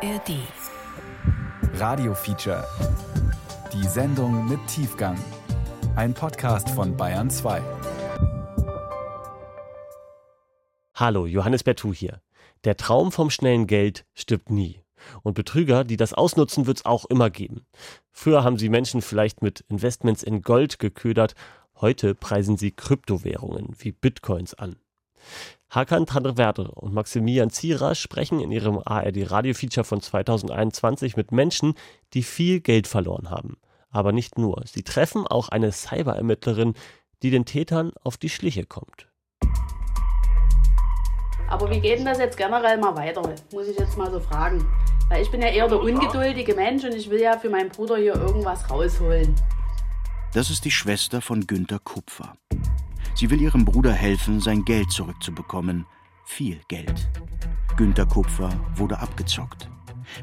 [0.00, 0.30] ARD.
[1.74, 2.64] Radio Feature.
[3.72, 5.18] Die Sendung mit Tiefgang.
[5.96, 7.60] Ein Podcast von Bayern 2.
[10.94, 12.22] Hallo, Johannes Bertou hier.
[12.62, 14.84] Der Traum vom schnellen Geld stirbt nie.
[15.24, 17.66] Und Betrüger, die das ausnutzen, wird es auch immer geben.
[18.12, 21.34] Früher haben sie Menschen vielleicht mit Investments in Gold geködert,
[21.74, 24.76] heute preisen sie Kryptowährungen wie Bitcoins an.
[25.70, 31.74] Hakan Tanreverde und Maximilian Zierer sprechen in ihrem ARD-Radio-Feature von 2021 mit Menschen,
[32.14, 33.58] die viel Geld verloren haben.
[33.90, 34.62] Aber nicht nur.
[34.66, 36.74] Sie treffen auch eine Cyberermittlerin,
[37.22, 39.08] die den Tätern auf die Schliche kommt.
[41.48, 43.22] Aber wie geht denn das jetzt generell mal weiter?
[43.52, 44.66] Muss ich jetzt mal so fragen.
[45.08, 47.96] Weil ich bin ja eher der ungeduldige Mensch und ich will ja für meinen Bruder
[47.96, 49.34] hier irgendwas rausholen.
[50.34, 52.34] Das ist die Schwester von Günter Kupfer.
[53.18, 55.86] Sie will ihrem Bruder helfen, sein Geld zurückzubekommen.
[56.24, 57.08] Viel Geld.
[57.76, 59.68] Günter Kupfer wurde abgezockt.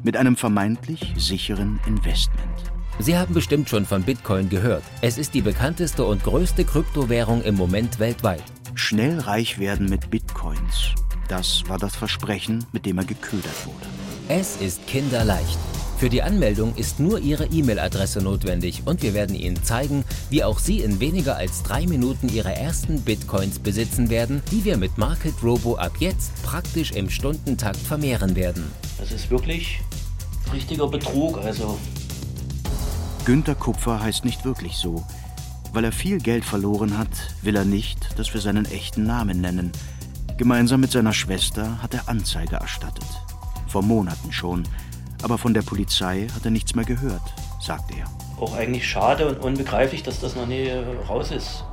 [0.02, 2.72] Mit einem vermeintlich sicheren Investment.
[2.98, 4.82] Sie haben bestimmt schon von Bitcoin gehört.
[5.02, 8.42] Es ist die bekannteste und größte Kryptowährung im Moment weltweit.
[8.74, 10.94] Schnell reich werden mit Bitcoins.
[11.28, 13.86] Das war das Versprechen, mit dem er geködert wurde.
[14.28, 15.58] Es ist kinderleicht.
[15.98, 20.58] Für die Anmeldung ist nur Ihre E-Mail-Adresse notwendig und wir werden Ihnen zeigen, wie auch
[20.58, 25.34] Sie in weniger als drei Minuten Ihre ersten Bitcoins besitzen werden, die wir mit Market
[25.42, 28.70] Robo ab jetzt praktisch im Stundentakt vermehren werden.
[28.98, 29.80] Das ist wirklich
[30.52, 31.78] richtiger Betrug, also.
[33.24, 35.02] Günter Kupfer heißt nicht wirklich so.
[35.72, 37.08] Weil er viel Geld verloren hat,
[37.40, 39.72] will er nicht, dass wir seinen echten Namen nennen.
[40.36, 43.08] Gemeinsam mit seiner Schwester hat er Anzeige erstattet.
[43.66, 44.64] Vor Monaten schon
[45.22, 47.22] aber von der Polizei hat er nichts mehr gehört,
[47.60, 48.06] sagt er.
[48.40, 50.70] Auch eigentlich schade und unbegreiflich, dass das noch nie
[51.08, 51.64] raus ist.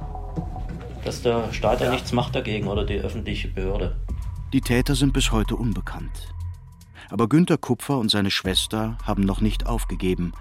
[1.04, 3.96] Dass der Staat ja nichts macht dagegen oder die öffentliche Behörde.
[4.54, 6.34] Die Täter sind bis heute unbekannt.
[7.10, 10.34] Aber Günter Kupfer und seine Schwester haben noch nicht aufgegeben.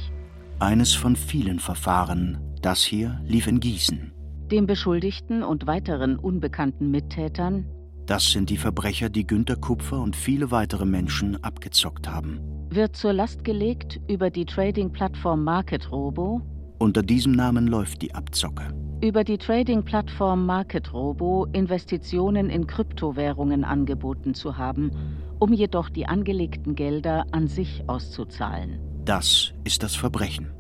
[0.60, 2.58] Eines von vielen Verfahren.
[2.62, 4.12] Das hier lief in Gießen.
[4.52, 7.66] Dem Beschuldigten und weiteren unbekannten Mittätern
[8.10, 12.40] das sind die Verbrecher, die Günter Kupfer und viele weitere Menschen abgezockt haben.
[12.72, 16.42] Wird zur Last gelegt über die Trading-Plattform MarketRobo.
[16.80, 18.74] Unter diesem Namen läuft die Abzocke.
[19.04, 24.90] Über die Trading-Plattform MarketRobo Investitionen in Kryptowährungen angeboten zu haben,
[25.38, 28.80] um jedoch die angelegten Gelder an sich auszuzahlen.
[29.06, 30.52] Das ist das Verbrechen.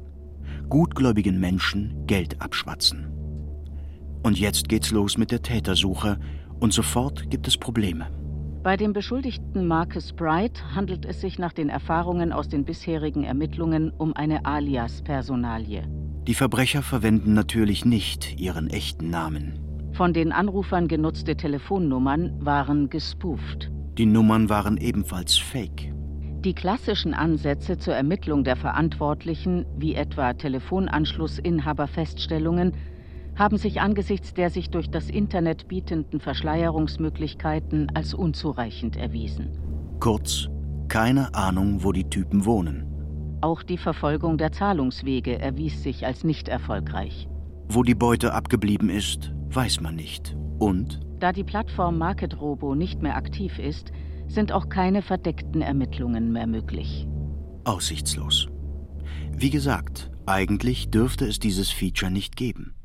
[0.69, 3.07] Gutgläubigen Menschen Geld abschwatzen.
[4.21, 6.19] Und jetzt geht's los mit der Tätersuche
[6.59, 8.07] und sofort gibt es Probleme.
[8.63, 13.91] Bei dem Beschuldigten Marcus Bright handelt es sich nach den Erfahrungen aus den bisherigen Ermittlungen
[13.91, 15.83] um eine Alias-Personalie.
[16.27, 19.59] Die Verbrecher verwenden natürlich nicht ihren echten Namen.
[19.93, 23.71] Von den Anrufern genutzte Telefonnummern waren gespooft.
[23.97, 25.91] Die Nummern waren ebenfalls fake.
[26.45, 32.71] Die klassischen Ansätze zur Ermittlung der Verantwortlichen, wie etwa Telefonanschlussinhaberfeststellungen,
[33.39, 39.57] haben sich angesichts der sich durch das Internet bietenden Verschleierungsmöglichkeiten als unzureichend erwiesen.
[40.01, 40.49] Kurz,
[40.89, 42.85] keine Ahnung, wo die Typen wohnen.
[43.41, 47.29] Auch die Verfolgung der Zahlungswege erwies sich als nicht erfolgreich.
[47.69, 50.35] Wo die Beute abgeblieben ist, weiß man nicht.
[50.59, 50.99] Und?
[51.19, 53.91] Da die Plattform MarketRobo nicht mehr aktiv ist,
[54.27, 57.07] sind auch keine verdeckten Ermittlungen mehr möglich.
[57.63, 58.49] Aussichtslos.
[59.31, 62.75] Wie gesagt, eigentlich dürfte es dieses Feature nicht geben.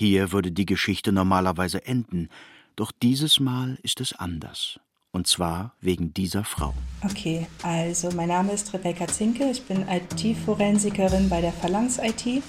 [0.00, 2.30] Hier würde die Geschichte normalerweise enden,
[2.74, 4.80] doch dieses Mal ist es anders.
[5.12, 6.72] Und zwar wegen dieser Frau.
[7.04, 12.42] Okay, also mein Name ist Rebecca Zinke, ich bin IT-Forensikerin bei der Phalanx IT.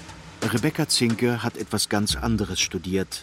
[0.50, 3.22] Rebecca Zinke hat etwas ganz anderes studiert.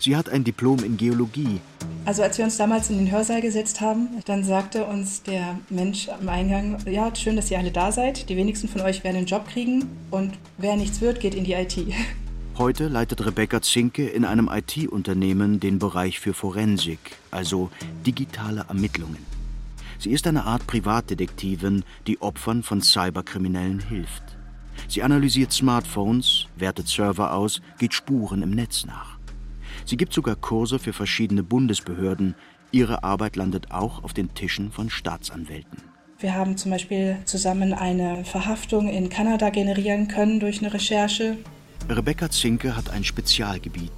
[0.00, 1.60] Sie hat ein Diplom in Geologie.
[2.06, 6.08] Also als wir uns damals in den Hörsaal gesetzt haben, dann sagte uns der Mensch
[6.08, 8.28] am Eingang, ja, schön, dass ihr alle da seid.
[8.30, 11.52] Die wenigsten von euch werden einen Job kriegen und wer nichts wird, geht in die
[11.52, 11.76] IT.
[12.60, 16.98] Heute leitet Rebecca Zinke in einem IT-Unternehmen den Bereich für Forensik,
[17.30, 17.70] also
[18.04, 19.24] digitale Ermittlungen.
[19.98, 24.22] Sie ist eine Art Privatdetektivin, die Opfern von Cyberkriminellen hilft.
[24.88, 29.18] Sie analysiert Smartphones, wertet Server aus, geht Spuren im Netz nach.
[29.86, 32.34] Sie gibt sogar Kurse für verschiedene Bundesbehörden.
[32.72, 35.78] Ihre Arbeit landet auch auf den Tischen von Staatsanwälten.
[36.18, 41.38] Wir haben zum Beispiel zusammen eine Verhaftung in Kanada generieren können durch eine Recherche.
[41.88, 43.90] Rebecca Zinke hat ein Spezialgebiet.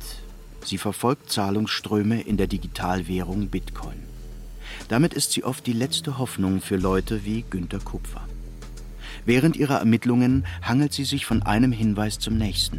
[0.64, 4.02] Sie verfolgt Zahlungsströme in der Digitalwährung Bitcoin.
[4.88, 8.26] Damit ist sie oft die letzte Hoffnung für Leute wie Günter Kupfer.
[9.24, 12.78] Während ihrer Ermittlungen hangelt sie sich von einem Hinweis zum nächsten.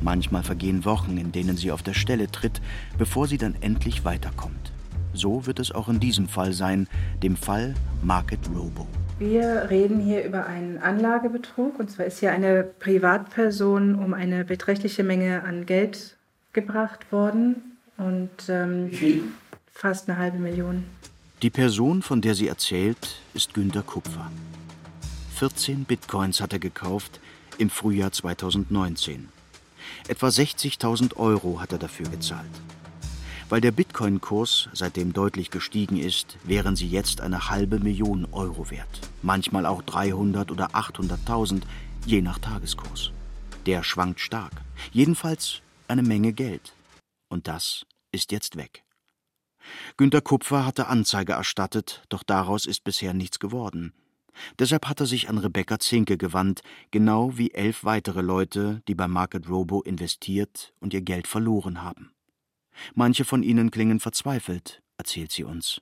[0.00, 2.60] Manchmal vergehen Wochen, in denen sie auf der Stelle tritt,
[2.98, 4.72] bevor sie dann endlich weiterkommt.
[5.12, 6.88] So wird es auch in diesem Fall sein,
[7.22, 8.86] dem Fall Market Robo.
[9.18, 11.78] Wir reden hier über einen Anlagebetrug.
[11.78, 16.16] Und zwar ist hier eine Privatperson um eine beträchtliche Menge an Geld
[16.52, 17.76] gebracht worden.
[17.96, 18.90] Und ähm,
[19.72, 20.84] fast eine halbe Million.
[21.42, 24.30] Die Person, von der sie erzählt, ist Günter Kupfer.
[25.36, 27.20] 14 Bitcoins hat er gekauft
[27.58, 29.28] im Frühjahr 2019.
[30.08, 32.50] Etwa 60.000 Euro hat er dafür gezahlt.
[33.48, 39.00] Weil der Bitcoin-Kurs seitdem deutlich gestiegen ist, wären sie jetzt eine halbe Million Euro wert.
[39.22, 41.62] Manchmal auch 300 oder 800.000,
[42.06, 43.12] je nach Tageskurs.
[43.66, 44.52] Der schwankt stark.
[44.92, 46.74] Jedenfalls eine Menge Geld.
[47.28, 48.82] Und das ist jetzt weg.
[49.96, 53.92] Günter Kupfer hatte Anzeige erstattet, doch daraus ist bisher nichts geworden.
[54.58, 59.06] Deshalb hat er sich an Rebecca Zinke gewandt, genau wie elf weitere Leute, die bei
[59.06, 62.13] Market Robo investiert und ihr Geld verloren haben.
[62.94, 65.80] Manche von ihnen klingen verzweifelt, erzählt sie uns.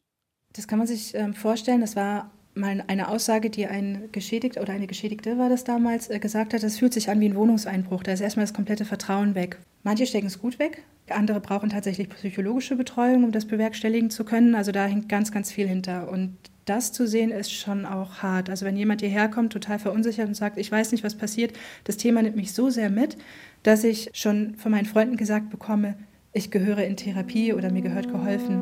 [0.52, 1.80] Das kann man sich ähm, vorstellen.
[1.80, 6.18] Das war mal eine Aussage, die ein Geschädigter oder eine Geschädigte war das damals äh,
[6.18, 6.62] gesagt hat.
[6.62, 8.02] Das fühlt sich an wie ein Wohnungseinbruch.
[8.02, 9.58] Da ist erstmal das komplette Vertrauen weg.
[9.82, 10.84] Manche stecken es gut weg.
[11.08, 14.54] Andere brauchen tatsächlich psychologische Betreuung, um das bewerkstelligen zu können.
[14.54, 16.08] Also da hängt ganz, ganz viel hinter.
[16.10, 18.48] Und das zu sehen, ist schon auch hart.
[18.48, 21.96] Also wenn jemand hierher kommt, total verunsichert und sagt, ich weiß nicht, was passiert, das
[21.96, 23.16] Thema nimmt mich so sehr mit,
[23.62, 25.96] dass ich schon von meinen Freunden gesagt bekomme,
[26.32, 28.60] ich gehöre in Therapie oder mir gehört geholfen.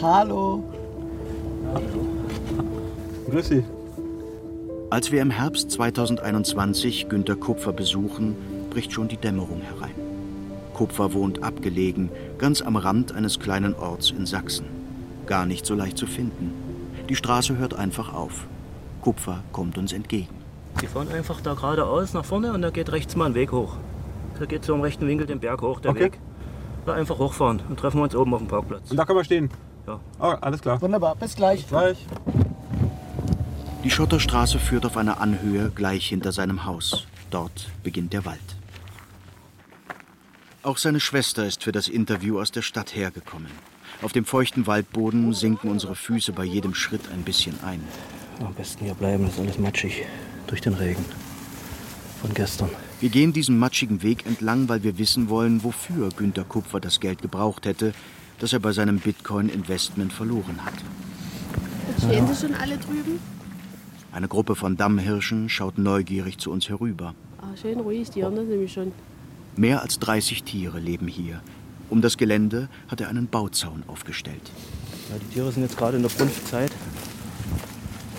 [0.00, 0.62] Hallo.
[1.72, 2.06] Hallo.
[3.30, 3.64] Grüß Sie.
[4.90, 8.36] Als wir im Herbst 2021 Günter Kupfer besuchen,
[8.70, 9.94] bricht schon die Dämmerung herein.
[10.74, 14.66] Kupfer wohnt abgelegen, ganz am Rand eines kleinen Orts in Sachsen.
[15.26, 16.61] Gar nicht so leicht zu finden.
[17.12, 18.46] Die Straße hört einfach auf.
[19.02, 20.34] Kupfer kommt uns entgegen.
[20.80, 23.76] Die fahren einfach da geradeaus nach vorne und da geht rechts mal ein Weg hoch.
[24.38, 26.04] Da geht so im rechten Winkel den Berg hoch, der Okay.
[26.04, 26.18] Weg.
[26.86, 28.90] Da einfach hochfahren und treffen wir uns oben auf dem Parkplatz.
[28.90, 29.50] Und da können wir stehen.
[29.86, 30.00] Ja.
[30.20, 30.80] Oh, alles klar.
[30.80, 31.68] Wunderbar, bis gleich.
[31.68, 31.98] Gleich.
[33.84, 37.06] Die Schotterstraße führt auf eine Anhöhe gleich hinter seinem Haus.
[37.30, 38.56] Dort beginnt der Wald.
[40.62, 43.50] Auch seine Schwester ist für das Interview aus der Stadt hergekommen.
[44.02, 47.80] Auf dem feuchten Waldboden sinken unsere Füße bei jedem Schritt ein bisschen ein.
[48.40, 50.04] Am besten hier bleiben, das ist alles matschig.
[50.48, 51.04] Durch den Regen.
[52.20, 52.70] Von gestern.
[53.00, 57.22] Wir gehen diesen matschigen Weg entlang, weil wir wissen wollen, wofür Günter Kupfer das Geld
[57.22, 57.94] gebraucht hätte,
[58.40, 60.74] das er bei seinem Bitcoin-Investment verloren hat.
[61.98, 63.20] Stehen Sie schon alle drüben?
[64.10, 67.14] Eine Gruppe von Dammhirschen schaut neugierig zu uns herüber.
[67.40, 68.92] Ah, schön ruhig, die das nämlich schon.
[69.56, 71.40] Mehr als 30 Tiere leben hier.
[71.92, 74.50] Um das Gelände hat er einen Bauzaun aufgestellt.
[75.10, 76.72] Ja, die Tiere sind jetzt gerade in der Brunftzeit.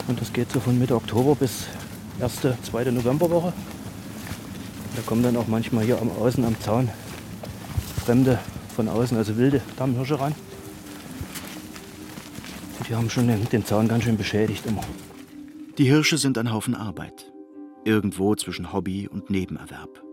[0.07, 1.65] Und das geht so von Mitte Oktober bis
[2.19, 3.51] erste, zweite Novemberwoche.
[4.95, 6.87] Da kommen dann auch manchmal hier am Außen am Zaun
[8.05, 8.37] Fremde
[8.75, 10.35] von außen, also wilde Dammhirsche ran.
[12.77, 14.83] Und die haben schon den, den Zaun ganz schön beschädigt immer.
[15.79, 17.33] Die Hirsche sind ein Haufen Arbeit.
[17.85, 20.03] Irgendwo zwischen Hobby und Nebenerwerb.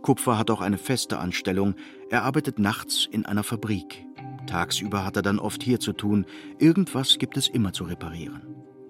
[0.00, 1.74] Kupfer hat auch eine feste Anstellung.
[2.10, 4.04] Er arbeitet nachts in einer Fabrik.
[4.48, 6.26] Tagsüber hat er dann oft hier zu tun.
[6.58, 8.42] Irgendwas gibt es immer zu reparieren.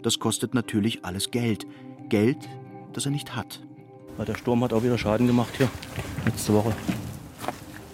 [0.03, 1.67] das kostet natürlich alles Geld.
[2.09, 2.49] Geld,
[2.95, 3.61] das er nicht hat.
[4.17, 5.69] Ja, der Sturm hat auch wieder Schaden gemacht hier,
[6.25, 6.75] letzte Woche.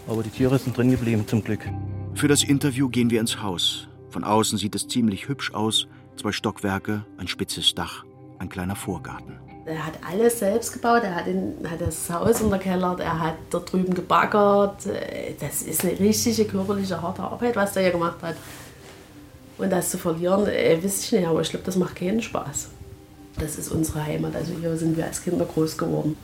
[0.07, 1.69] Aber die Tiere sind drin geblieben, zum Glück.
[2.15, 3.89] Für das Interview gehen wir ins Haus.
[4.11, 5.89] Von außen sieht es ziemlich hübsch aus.
[6.17, 8.05] Zwei Stockwerke, ein spitzes Dach,
[8.39, 9.46] ein kleiner Vorgarten.
[9.67, 11.03] Er hat alles selbst gebaut.
[11.03, 13.01] Er hat, in, hat das Haus unterkellert.
[13.01, 14.87] Er hat da drüben gebaggert.
[15.41, 18.37] Das ist eine richtige körperliche, harte Arbeit, was der hier gemacht hat.
[19.59, 22.69] Und das zu verlieren, äh, weiß ich nicht, aber ich glaube, das macht keinen Spaß.
[23.39, 24.37] Das ist unsere Heimat.
[24.37, 26.17] Also hier sind wir als Kinder groß geworden.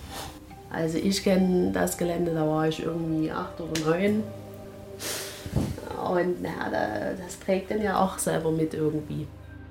[0.70, 4.22] Also ich kenne das Gelände, da war ich irgendwie acht oder neun.
[6.10, 9.26] Und na, das prägt den ja auch selber mit irgendwie.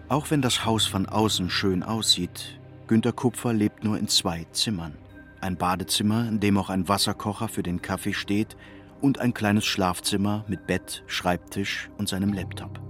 [0.10, 2.60] Auch wenn das Haus von außen schön aussieht,
[2.92, 4.98] Günter Kupfer lebt nur in zwei Zimmern.
[5.40, 8.58] Ein Badezimmer, in dem auch ein Wasserkocher für den Kaffee steht,
[9.00, 12.82] und ein kleines Schlafzimmer mit Bett, Schreibtisch und seinem Laptop.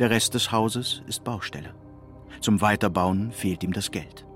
[0.00, 1.72] Der Rest des Hauses ist Baustelle.
[2.40, 4.26] Zum Weiterbauen fehlt ihm das Geld.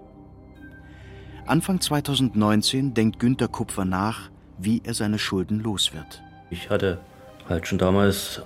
[1.45, 6.23] Anfang 2019 denkt Günter Kupfer nach, wie er seine Schulden los wird.
[6.51, 7.01] Ich hatte
[7.49, 8.43] halt schon damals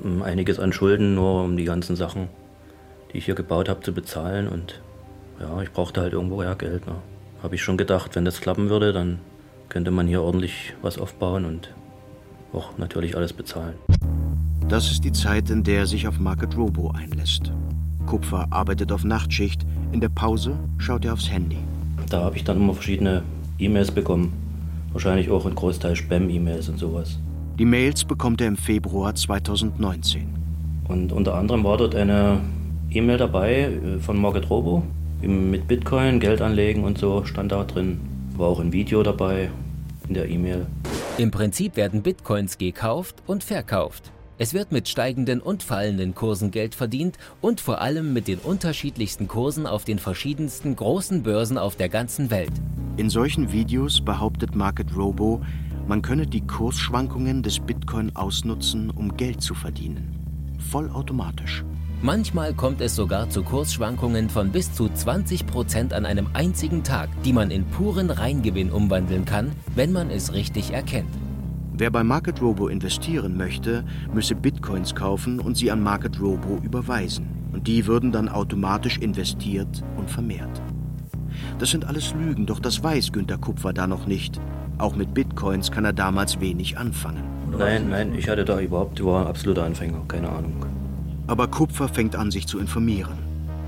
[0.00, 2.28] hm, einiges an Schulden, nur um die ganzen Sachen,
[3.12, 4.46] die ich hier gebaut habe, zu bezahlen.
[4.46, 4.80] Und
[5.40, 6.86] ja, ich brauchte halt irgendwoher Geld.
[6.86, 6.94] Ne?
[7.42, 9.18] Habe ich schon gedacht, wenn das klappen würde, dann
[9.68, 11.72] könnte man hier ordentlich was aufbauen und
[12.52, 13.74] auch natürlich alles bezahlen.
[14.68, 17.52] Das ist die Zeit, in der er sich auf Market Robo einlässt.
[18.06, 21.58] Kupfer arbeitet auf Nachtschicht, in der Pause schaut er aufs Handy.
[22.10, 23.22] Da habe ich dann immer verschiedene
[23.58, 24.32] E-Mails bekommen.
[24.92, 27.18] Wahrscheinlich auch ein Großteil Spam-E-Mails und sowas.
[27.58, 30.28] Die Mails bekommt er im Februar 2019.
[30.88, 32.40] Und unter anderem war dort eine
[32.90, 34.82] E-Mail dabei äh, von Market Robo
[35.22, 38.00] mit Bitcoin, Geld anlegen und so stand da drin.
[38.36, 39.50] War auch ein Video dabei
[40.06, 40.66] in der E-Mail.
[41.18, 44.12] Im Prinzip werden Bitcoins gekauft und verkauft.
[44.40, 49.26] Es wird mit steigenden und fallenden Kursen Geld verdient und vor allem mit den unterschiedlichsten
[49.26, 52.52] Kursen auf den verschiedensten großen Börsen auf der ganzen Welt.
[52.96, 55.42] In solchen Videos behauptet Market Robo,
[55.88, 60.14] man könne die Kursschwankungen des Bitcoin ausnutzen, um Geld zu verdienen.
[60.70, 61.64] Vollautomatisch.
[62.00, 67.08] Manchmal kommt es sogar zu Kursschwankungen von bis zu 20 Prozent an einem einzigen Tag,
[67.24, 71.10] die man in puren Reingewinn umwandeln kann, wenn man es richtig erkennt.
[71.72, 77.26] Wer bei Market Robo investieren möchte, müsse Bitcoins kaufen und sie an Market Robo überweisen.
[77.52, 80.62] Und die würden dann automatisch investiert und vermehrt.
[81.58, 84.40] Das sind alles Lügen, doch das weiß Günter Kupfer da noch nicht.
[84.78, 87.24] Auch mit Bitcoins kann er damals wenig anfangen.
[87.58, 90.77] Nein, nein, ich hatte da überhaupt, ich war absoluter Anfänger, keine Ahnung.
[91.28, 93.18] Aber Kupfer fängt an, sich zu informieren,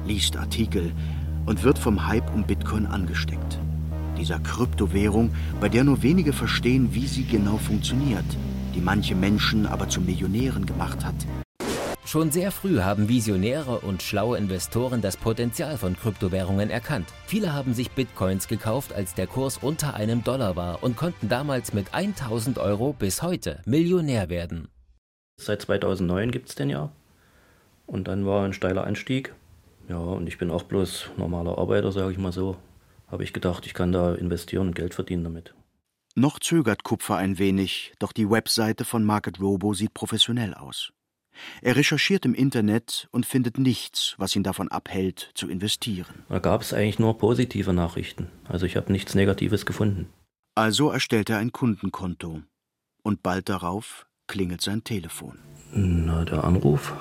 [0.05, 0.93] liest Artikel
[1.47, 3.61] und wird vom Hype um Bitcoin angesteckt
[4.21, 8.25] dieser Kryptowährung, bei der nur wenige verstehen, wie sie genau funktioniert,
[8.75, 11.14] die manche Menschen aber zu Millionären gemacht hat.
[12.05, 17.07] Schon sehr früh haben Visionäre und schlaue Investoren das Potenzial von Kryptowährungen erkannt.
[17.26, 21.73] Viele haben sich Bitcoins gekauft, als der Kurs unter einem Dollar war und konnten damals
[21.73, 24.69] mit 1000 Euro bis heute Millionär werden.
[25.40, 26.90] Seit 2009 gibt es den ja.
[27.90, 29.35] Und dann war ein steiler Anstieg.
[29.88, 32.56] Ja, und ich bin auch bloß normaler Arbeiter, sage ich mal so
[33.11, 35.54] habe ich gedacht, ich kann da investieren und Geld verdienen damit.
[36.14, 40.92] Noch zögert Kupfer ein wenig, doch die Webseite von Market Robo sieht professionell aus.
[41.62, 46.25] Er recherchiert im Internet und findet nichts, was ihn davon abhält, zu investieren.
[46.28, 48.28] Da gab es eigentlich nur positive Nachrichten.
[48.49, 50.09] Also ich habe nichts Negatives gefunden.
[50.54, 52.42] Also erstellt er ein Kundenkonto.
[53.02, 55.38] Und bald darauf klingelt sein Telefon.
[55.73, 56.92] Na, der Anruf,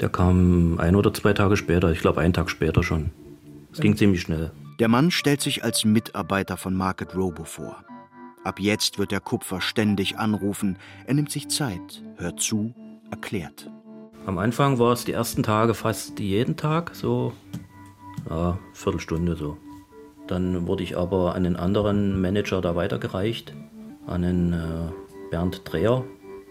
[0.00, 1.90] der kam ein oder zwei Tage später.
[1.90, 3.10] Ich glaube, einen Tag später schon.
[3.72, 4.50] Es ging ziemlich schnell.
[4.80, 7.84] Der Mann stellt sich als Mitarbeiter von Market Robo vor.
[8.42, 10.78] Ab jetzt wird der Kupfer ständig anrufen.
[11.06, 12.74] Er nimmt sich Zeit, hört zu,
[13.10, 13.70] erklärt.
[14.26, 17.32] Am Anfang war es die ersten Tage fast jeden Tag, so
[18.28, 19.56] ja, Viertelstunde so.
[20.26, 23.54] Dann wurde ich aber an einen anderen Manager da weitergereicht,
[24.06, 24.90] an den äh,
[25.30, 26.04] Bernd Dreher.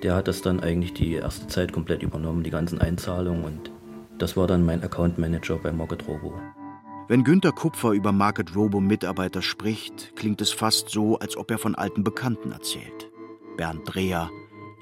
[0.03, 3.71] Der hat das dann eigentlich die erste Zeit komplett übernommen, die ganzen Einzahlungen und
[4.17, 6.33] das war dann mein Account Manager bei Market Robo.
[7.07, 11.57] Wenn Günter Kupfer über Market Robo Mitarbeiter spricht, klingt es fast so, als ob er
[11.57, 13.09] von alten Bekannten erzählt.
[13.57, 14.29] Bernd Dreher,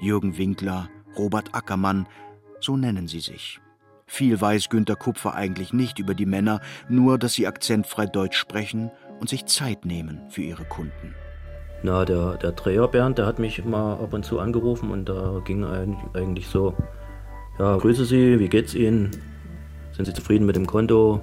[0.01, 2.07] Jürgen Winkler, Robert Ackermann,
[2.59, 3.59] so nennen sie sich.
[4.07, 8.91] Viel weiß Günter Kupfer eigentlich nicht über die Männer, nur dass sie akzentfrei Deutsch sprechen
[9.19, 11.15] und sich Zeit nehmen für ihre Kunden.
[11.83, 15.41] Na, der, der Dreher Bernd, der hat mich mal ab und zu angerufen und da
[15.43, 15.65] ging
[16.13, 16.75] eigentlich so,
[17.57, 19.11] ja, grüße Sie, wie geht's Ihnen?
[19.91, 21.21] Sind Sie zufrieden mit dem Konto?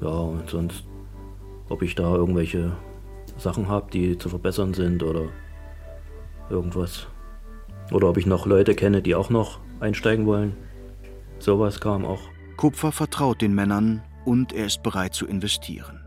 [0.00, 0.84] Ja, und sonst,
[1.68, 2.72] ob ich da irgendwelche
[3.36, 5.28] Sachen habe, die zu verbessern sind oder
[6.50, 7.06] irgendwas.
[7.90, 10.56] Oder ob ich noch Leute kenne, die auch noch einsteigen wollen.
[11.38, 12.22] Sowas kam auch.
[12.56, 16.00] Kupfer vertraut den Männern und er ist bereit zu investieren.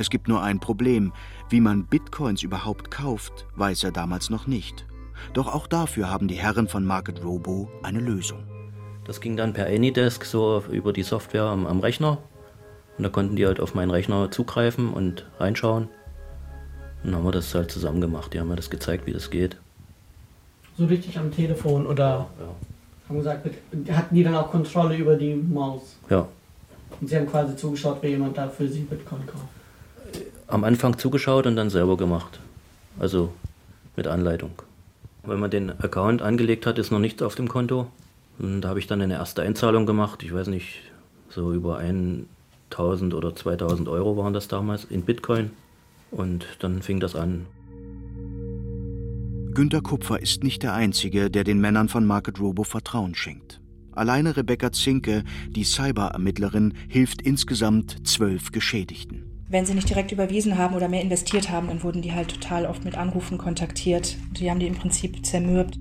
[0.00, 1.12] Es gibt nur ein Problem.
[1.50, 4.86] Wie man Bitcoins überhaupt kauft, weiß er damals noch nicht.
[5.34, 8.38] Doch auch dafür haben die Herren von Market Robo eine Lösung.
[9.04, 12.16] Das ging dann per Anydesk so über die Software am, am Rechner.
[12.96, 15.84] Und da konnten die halt auf meinen Rechner zugreifen und reinschauen.
[15.84, 15.90] Und
[17.10, 18.32] dann haben wir das halt zusammen gemacht.
[18.32, 19.58] Die haben mir das gezeigt, wie das geht.
[20.78, 22.54] So richtig am Telefon oder Ja.
[23.10, 23.46] haben gesagt,
[23.90, 25.96] hatten die dann auch Kontrolle über die Maus?
[26.08, 26.26] Ja.
[27.02, 29.44] Und sie haben quasi zugeschaut, wer jemand da für sie Bitcoin kauft.
[30.50, 32.40] Am Anfang zugeschaut und dann selber gemacht.
[32.98, 33.32] Also
[33.96, 34.50] mit Anleitung.
[35.22, 37.86] Wenn man den Account angelegt hat, ist noch nichts auf dem Konto.
[38.38, 40.22] Und da habe ich dann eine erste Einzahlung gemacht.
[40.24, 40.80] Ich weiß nicht,
[41.28, 45.50] so über 1000 oder 2000 Euro waren das damals in Bitcoin.
[46.10, 47.46] Und dann fing das an.
[49.52, 53.60] Günter Kupfer ist nicht der Einzige, der den Männern von Market Robo Vertrauen schenkt.
[53.92, 59.29] Alleine Rebecca Zinke, die Cyberermittlerin, hilft insgesamt zwölf Geschädigten.
[59.52, 62.66] Wenn sie nicht direkt überwiesen haben oder mehr investiert haben, dann wurden die halt total
[62.66, 64.16] oft mit Anrufen kontaktiert.
[64.38, 65.76] Die haben die im Prinzip zermürbt.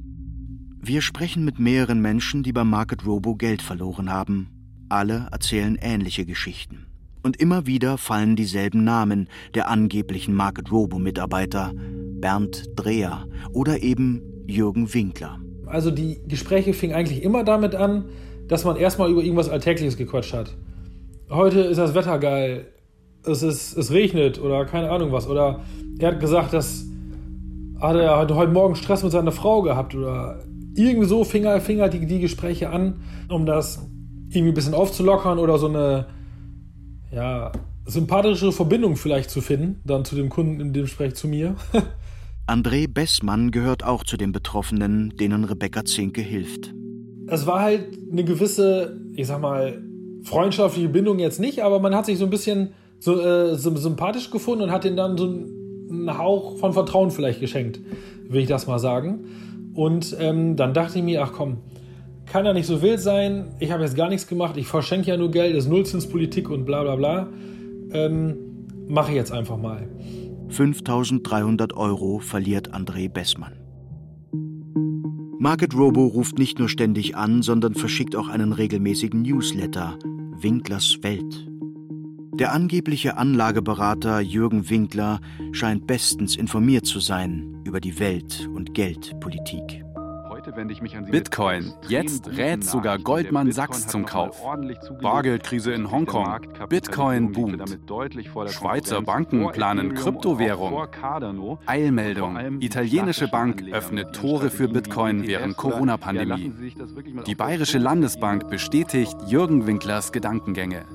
[0.81, 4.49] Wir sprechen mit mehreren Menschen, die beim Market Robo Geld verloren haben.
[4.89, 6.87] Alle erzählen ähnliche Geschichten.
[7.21, 11.71] Und immer wieder fallen dieselben Namen der angeblichen Market Robo-Mitarbeiter.
[11.75, 15.39] Bernd Dreher oder eben Jürgen Winkler.
[15.67, 18.05] Also die Gespräche fingen eigentlich immer damit an,
[18.47, 20.57] dass man erstmal über irgendwas Alltägliches gequatscht hat.
[21.29, 22.65] Heute ist das Wetter geil,
[23.25, 25.27] es, ist, es regnet oder keine Ahnung was.
[25.27, 25.61] Oder
[25.99, 26.85] er hat gesagt, dass
[27.79, 30.43] hat er hat heute Morgen Stress mit seiner Frau gehabt oder
[30.75, 32.95] irgendwie so fing, er- fing halt die, die Gespräche an,
[33.29, 33.87] um das
[34.29, 36.05] irgendwie ein bisschen aufzulockern oder so eine
[37.11, 37.51] ja,
[37.85, 41.55] sympathische Verbindung vielleicht zu finden, dann zu dem Kunden, in dem Gespräch zu mir.
[42.47, 46.73] André Bessmann gehört auch zu den Betroffenen, denen Rebecca Zinke hilft.
[47.27, 49.81] es war halt eine gewisse, ich sag mal,
[50.23, 54.63] freundschaftliche Bindung jetzt nicht, aber man hat sich so ein bisschen so, äh, sympathisch gefunden
[54.63, 57.79] und hat ihnen dann so einen Hauch von Vertrauen vielleicht geschenkt,
[58.27, 59.25] will ich das mal sagen.
[59.73, 61.57] Und ähm, dann dachte ich mir, ach komm,
[62.25, 65.17] kann ja nicht so wild sein, ich habe jetzt gar nichts gemacht, ich verschenke ja
[65.17, 67.27] nur Geld, ist Nullzinspolitik und bla bla bla.
[67.91, 68.37] Ähm,
[68.89, 69.87] Mache ich jetzt einfach mal.
[70.49, 73.53] 5300 Euro verliert André Bessmann.
[75.37, 79.99] Market Robo ruft nicht nur ständig an, sondern verschickt auch einen regelmäßigen Newsletter,
[80.41, 81.47] Winklers Welt.
[82.39, 85.19] Der angebliche Anlageberater Jürgen Winkler
[85.51, 89.83] scheint bestens informiert zu sein über die Welt- und Geldpolitik.
[90.29, 91.73] Heute wende ich mich an Sie Bitcoin.
[91.89, 94.41] Jetzt rät sogar Goldman Sachs zum Kauf.
[95.01, 96.39] Bargeldkrise in Hongkong.
[96.69, 97.77] Bitcoin boomt.
[98.47, 100.87] Schweizer Banken planen Kryptowährung.
[101.65, 102.61] Eilmeldung.
[102.61, 106.53] Italienische Bank öffnet Tore für Bitcoin während Corona-Pandemie.
[107.27, 110.85] Die Bayerische Landesbank bestätigt Jürgen Winklers Gedankengänge.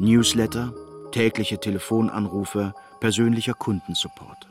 [0.00, 0.72] Newsletter,
[1.10, 4.48] tägliche Telefonanrufe, persönlicher Kundensupport.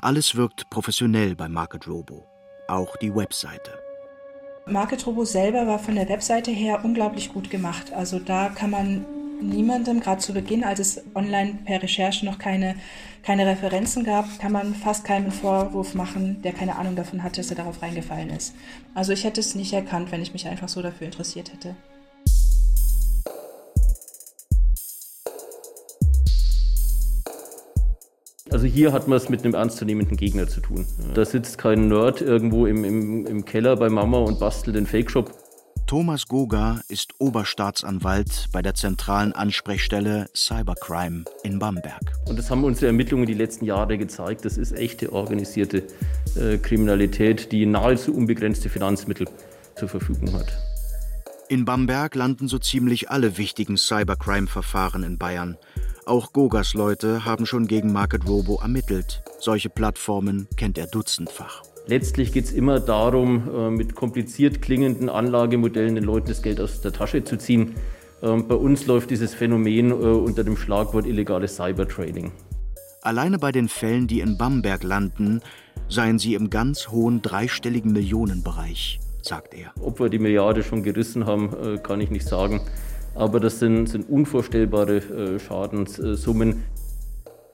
[0.00, 2.24] Alles wirkt professionell bei Market Robo.
[2.68, 3.72] Auch die Webseite.
[4.66, 7.92] Market Robo selber war von der Webseite her unglaublich gut gemacht.
[7.92, 9.04] Also da kann man
[9.40, 12.76] niemandem, gerade zu Beginn, als es online per Recherche noch keine,
[13.24, 17.50] keine Referenzen gab, kann man fast keinen Vorwurf machen, der keine Ahnung davon hatte, dass
[17.50, 18.54] er darauf reingefallen ist.
[18.94, 21.74] Also ich hätte es nicht erkannt, wenn ich mich einfach so dafür interessiert hätte.
[28.66, 30.86] Also hier hat man es mit einem ernstzunehmenden Gegner zu tun.
[31.14, 35.32] Da sitzt kein Nerd irgendwo im, im, im Keller bei Mama und bastelt den Fake-Shop.
[35.86, 42.00] Thomas Goga ist Oberstaatsanwalt bei der zentralen Ansprechstelle Cybercrime in Bamberg.
[42.28, 44.44] Und das haben unsere Ermittlungen die letzten Jahre gezeigt.
[44.44, 45.84] Das ist echte organisierte
[46.34, 49.28] äh, Kriminalität, die nahezu unbegrenzte Finanzmittel
[49.76, 50.52] zur Verfügung hat.
[51.48, 55.56] In Bamberg landen so ziemlich alle wichtigen Cybercrime-Verfahren in Bayern.
[56.08, 59.24] Auch Gogas Leute haben schon gegen Market Robo ermittelt.
[59.40, 61.64] Solche Plattformen kennt er dutzendfach.
[61.88, 66.80] Letztlich geht es immer darum, äh, mit kompliziert klingenden Anlagemodellen den Leuten das Geld aus
[66.80, 67.74] der Tasche zu ziehen.
[68.22, 72.30] Ähm, bei uns läuft dieses Phänomen äh, unter dem Schlagwort illegales Cybertrading.
[73.02, 75.40] Alleine bei den Fällen, die in Bamberg landen,
[75.88, 79.72] seien sie im ganz hohen dreistelligen Millionenbereich, sagt er.
[79.80, 82.60] Ob wir die Milliarde schon gerissen haben, äh, kann ich nicht sagen.
[83.16, 86.62] Aber das sind, sind unvorstellbare äh, Schadenssummen.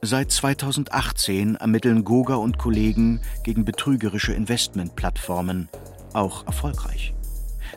[0.01, 5.69] Seit 2018 ermitteln Goga und Kollegen gegen betrügerische Investmentplattformen,
[6.11, 7.13] auch erfolgreich.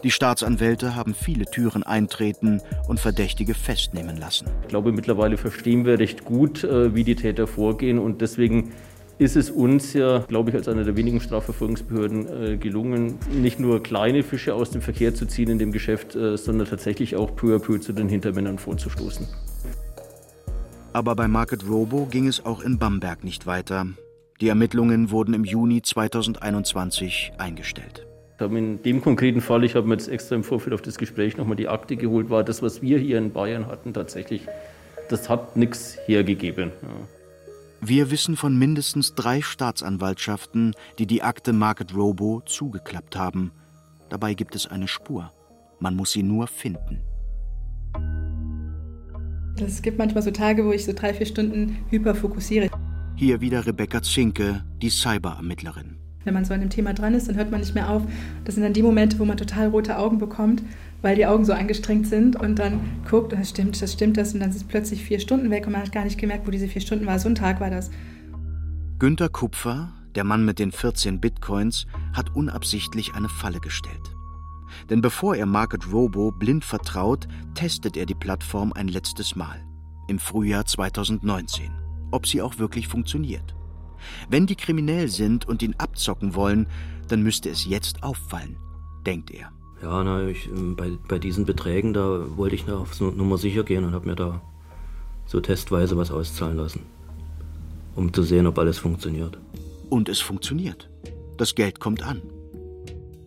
[0.02, 4.48] Die Staatsanwälte haben viele Türen eintreten und Verdächtige festnehmen lassen.
[4.62, 8.72] Ich glaube, mittlerweile verstehen wir recht gut, äh, wie die Täter vorgehen und deswegen
[9.18, 13.82] ist es uns ja, glaube ich, als einer der wenigen Strafverfolgungsbehörden äh, gelungen, nicht nur
[13.82, 17.56] kleine Fische aus dem Verkehr zu ziehen in dem Geschäft, äh, sondern tatsächlich auch peu
[17.56, 19.26] à peu zu den Hintermännern vorzustoßen.
[20.92, 23.86] Aber bei Market Robo ging es auch in Bamberg nicht weiter.
[24.40, 28.06] Die Ermittlungen wurden im Juni 2021 eingestellt.
[28.38, 31.56] In dem konkreten Fall, ich habe mir jetzt extra im Vorfeld auf das Gespräch nochmal
[31.56, 34.42] die Akte geholt, war das, was wir hier in Bayern hatten, tatsächlich,
[35.08, 36.72] das hat nichts hergegeben.
[36.82, 37.15] Ja.
[37.80, 43.52] Wir wissen von mindestens drei Staatsanwaltschaften, die die Akte Market Robo zugeklappt haben.
[44.08, 45.30] Dabei gibt es eine Spur.
[45.78, 47.02] Man muss sie nur finden.
[49.60, 52.70] Es gibt manchmal so Tage, wo ich so drei, vier Stunden hyperfokussiere.
[53.14, 55.96] Hier wieder Rebecca Zinke, die Cyberermittlerin.
[56.24, 58.02] Wenn man so an dem Thema dran ist, dann hört man nicht mehr auf.
[58.44, 60.62] Das sind dann die Momente, wo man total rote Augen bekommt,
[61.02, 64.40] weil die Augen so angestrengt sind und dann guckt, das stimmt, das stimmt das und
[64.40, 66.82] dann sind plötzlich vier Stunden weg und man hat gar nicht gemerkt, wo diese vier
[66.82, 67.18] Stunden war.
[67.18, 67.90] So ein Tag war das.
[68.98, 74.16] Günter Kupfer, der Mann mit den 14 Bitcoins, hat unabsichtlich eine Falle gestellt.
[74.90, 79.62] Denn bevor er Market Robo blind vertraut, testet er die Plattform ein letztes Mal.
[80.08, 81.70] Im Frühjahr 2019.
[82.10, 83.54] Ob sie auch wirklich funktioniert.
[84.28, 86.66] Wenn die kriminell sind und ihn abzocken wollen,
[87.08, 88.56] dann müsste es jetzt auffallen,
[89.04, 89.55] denkt er.
[89.82, 93.62] Ja, na, ich, ähm, bei, bei diesen Beträgen, da wollte ich noch auf Nummer sicher
[93.62, 94.40] gehen und habe mir da
[95.26, 96.82] so testweise was auszahlen lassen,
[97.94, 99.38] um zu sehen, ob alles funktioniert.
[99.90, 100.88] Und es funktioniert.
[101.36, 102.22] Das Geld kommt an.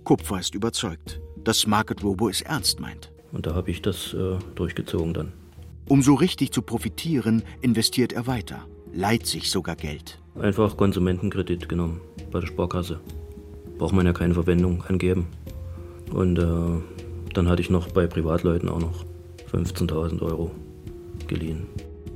[0.04, 3.12] Kupfer ist überzeugt dass Market Robo es ernst meint.
[3.32, 5.34] Und da habe ich das äh, durchgezogen dann.
[5.88, 10.20] Um so richtig zu profitieren, investiert er weiter, leiht sich sogar Geld.
[10.40, 13.00] Einfach Konsumentenkredit genommen bei der Sparkasse.
[13.78, 15.28] Braucht man ja keine Verwendung angeben.
[16.12, 19.06] Und äh, dann hatte ich noch bei Privatleuten auch noch
[19.52, 20.52] 15.000 Euro
[21.28, 21.68] geliehen.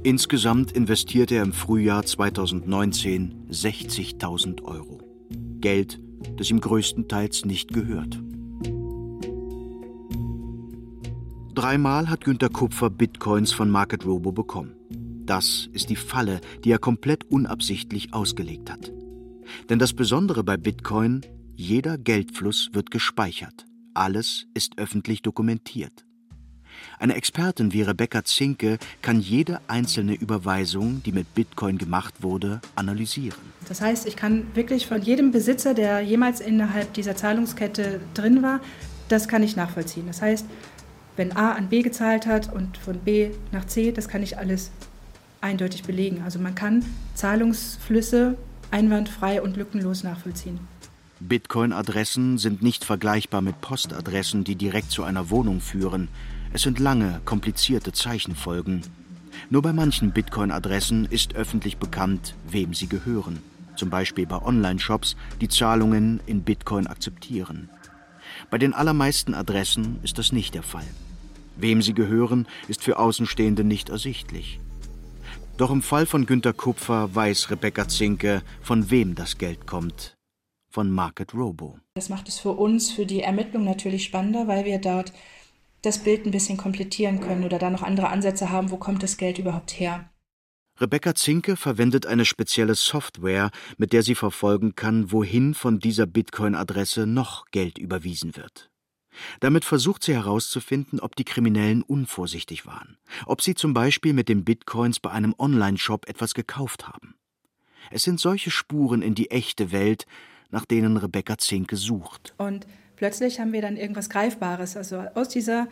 [0.03, 4.99] Insgesamt investiert er im Frühjahr 2019 60.000 Euro.
[5.59, 5.99] Geld,
[6.35, 8.19] das ihm größtenteils nicht gehört.
[11.55, 14.73] Dreimal hat Günter Kupfer Bitcoins von Market Robo bekommen.
[15.25, 18.91] Das ist die Falle, die er komplett unabsichtlich ausgelegt hat.
[19.69, 21.21] Denn das Besondere bei Bitcoin,
[21.55, 23.65] jeder Geldfluss wird gespeichert.
[23.93, 26.05] Alles ist öffentlich dokumentiert.
[26.99, 33.37] Eine Expertin wie Rebecca Zinke kann jede einzelne Überweisung, die mit Bitcoin gemacht wurde, analysieren.
[33.67, 38.59] Das heißt, ich kann wirklich von jedem Besitzer, der jemals innerhalb dieser Zahlungskette drin war,
[39.09, 40.07] das kann ich nachvollziehen.
[40.07, 40.45] Das heißt,
[41.15, 44.71] wenn A an B gezahlt hat und von B nach C, das kann ich alles
[45.41, 46.21] eindeutig belegen.
[46.23, 48.37] Also man kann Zahlungsflüsse
[48.71, 50.59] einwandfrei und lückenlos nachvollziehen.
[51.27, 56.09] Bitcoin-Adressen sind nicht vergleichbar mit Postadressen, die direkt zu einer Wohnung führen.
[56.51, 58.81] Es sind lange, komplizierte Zeichenfolgen.
[59.49, 63.39] Nur bei manchen Bitcoin-Adressen ist öffentlich bekannt, wem sie gehören.
[63.77, 67.69] Zum Beispiel bei Online-Shops, die Zahlungen in Bitcoin akzeptieren.
[68.49, 70.85] Bei den allermeisten Adressen ist das nicht der Fall.
[71.55, 74.59] Wem sie gehören, ist für Außenstehende nicht ersichtlich.
[75.55, 80.12] Doch im Fall von Günter Kupfer weiß Rebecca Zinke, von wem das Geld kommt.
[80.73, 81.77] Von Market Robo.
[81.93, 85.13] Das macht es für uns, für die Ermittlung natürlich spannender, weil wir dort
[85.83, 89.17] das Bild ein bisschen komplettieren können oder da noch andere Ansätze haben, wo kommt das
[89.17, 90.09] Geld überhaupt her.
[90.81, 97.05] Rebecca Zinke verwendet eine spezielle Software, mit der sie verfolgen kann, wohin von dieser Bitcoin-Adresse
[97.05, 98.71] noch Geld überwiesen wird.
[99.41, 104.43] Damit versucht sie herauszufinden, ob die Kriminellen unvorsichtig waren, ob sie zum Beispiel mit den
[104.43, 107.13] Bitcoins bei einem Online-Shop etwas gekauft haben.
[107.91, 110.07] Es sind solche Spuren in die echte Welt,
[110.53, 112.33] nach denen Rebecca Zinke sucht.
[112.37, 115.67] Und plötzlich haben wir dann irgendwas Greifbares, also aus dieser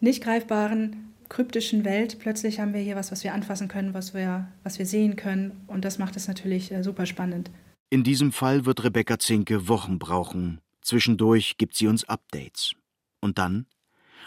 [0.00, 4.48] nicht greifbaren kryptischen Welt plötzlich haben wir hier was, was wir anfassen können, was wir,
[4.62, 5.64] was wir sehen können.
[5.66, 7.50] Und das macht es natürlich äh, super spannend.
[7.90, 10.60] In diesem Fall wird Rebecca Zinke Wochen brauchen.
[10.82, 12.74] Zwischendurch gibt sie uns Updates.
[13.20, 13.66] Und dann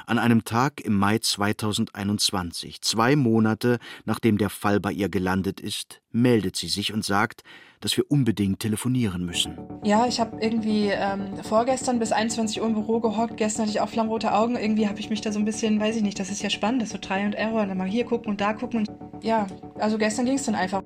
[0.06, 6.02] an einem Tag im Mai 2021, zwei Monate nachdem der Fall bei ihr gelandet ist,
[6.12, 7.44] meldet sie sich und sagt,
[7.80, 9.58] dass wir unbedingt telefonieren müssen.
[9.84, 13.38] Ja, ich habe irgendwie ähm, vorgestern bis 21 Uhr im Büro gehockt.
[13.38, 14.58] Gestern hatte ich auch flammrote Augen.
[14.58, 16.82] Irgendwie habe ich mich da so ein bisschen, weiß ich nicht, das ist ja spannend,
[16.82, 17.62] das ist so Try und Error.
[17.62, 18.80] Und dann mal hier gucken und da gucken.
[18.80, 19.48] Und ja,
[19.80, 20.84] also gestern ging es dann einfach.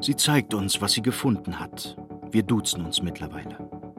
[0.00, 1.96] Sie zeigt uns, was sie gefunden hat.
[2.30, 3.58] Wir duzen uns mittlerweile.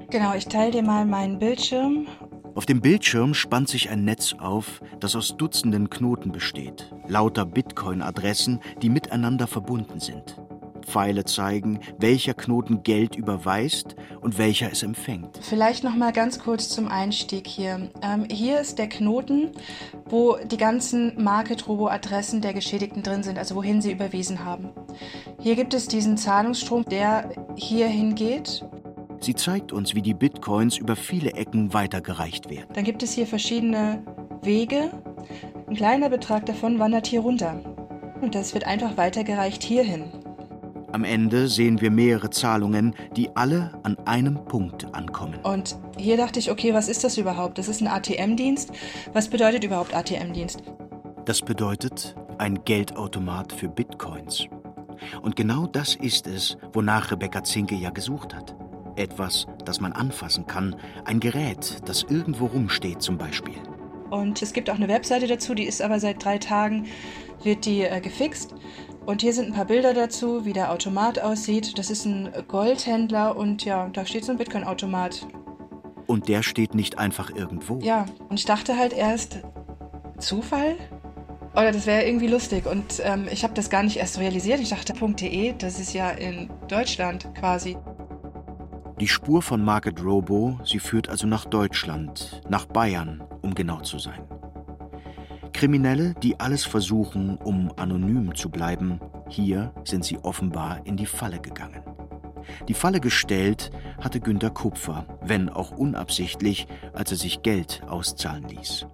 [0.09, 2.07] Genau, ich teile dir mal meinen Bildschirm
[2.55, 8.59] auf dem Bildschirm spannt sich ein Netz auf, das aus Dutzenden Knoten besteht, lauter Bitcoin-Adressen,
[8.81, 10.41] die miteinander verbunden sind.
[10.81, 15.39] Pfeile zeigen, welcher Knoten Geld überweist und welcher es empfängt.
[15.41, 17.89] Vielleicht noch mal ganz kurz zum Einstieg hier.
[18.01, 19.51] Ähm, hier ist der Knoten,
[20.05, 24.71] wo die ganzen Market-Robo-Adressen der Geschädigten drin sind, also wohin sie überwiesen haben.
[25.39, 28.65] Hier gibt es diesen Zahlungsstrom, der hier hingeht.
[29.23, 32.69] Sie zeigt uns, wie die Bitcoins über viele Ecken weitergereicht werden.
[32.73, 34.03] Dann gibt es hier verschiedene
[34.41, 34.89] Wege.
[35.67, 37.61] Ein kleiner Betrag davon wandert hier runter.
[38.19, 40.05] Und das wird einfach weitergereicht hierhin.
[40.91, 45.39] Am Ende sehen wir mehrere Zahlungen, die alle an einem Punkt ankommen.
[45.43, 47.59] Und hier dachte ich, okay, was ist das überhaupt?
[47.59, 48.71] Das ist ein ATM-Dienst.
[49.13, 50.63] Was bedeutet überhaupt ATM-Dienst?
[51.25, 54.47] Das bedeutet ein Geldautomat für Bitcoins.
[55.21, 58.55] Und genau das ist es, wonach Rebecca Zinke ja gesucht hat.
[58.95, 60.75] Etwas, das man anfassen kann,
[61.05, 63.55] ein Gerät, das irgendwo rumsteht zum Beispiel.
[64.09, 66.87] Und es gibt auch eine Webseite dazu, die ist aber seit drei Tagen,
[67.43, 68.53] wird die äh, gefixt.
[69.05, 71.77] Und hier sind ein paar Bilder dazu, wie der Automat aussieht.
[71.77, 75.27] Das ist ein Goldhändler und ja, da steht so ein Bitcoin-Automat.
[76.05, 77.79] Und der steht nicht einfach irgendwo.
[77.79, 79.39] Ja, und ich dachte halt erst,
[80.19, 80.75] Zufall?
[81.53, 82.65] Oder das wäre irgendwie lustig.
[82.65, 84.59] Und ähm, ich habe das gar nicht erst realisiert.
[84.59, 87.77] Ich dachte, .de, das ist ja in Deutschland quasi.
[88.99, 93.97] Die Spur von Market Robo, sie führt also nach Deutschland, nach Bayern, um genau zu
[93.97, 94.23] sein.
[95.53, 101.39] Kriminelle, die alles versuchen, um anonym zu bleiben, hier sind sie offenbar in die Falle
[101.39, 101.83] gegangen.
[102.67, 108.87] Die Falle gestellt hatte Günter Kupfer, wenn auch unabsichtlich, als er sich Geld auszahlen ließ.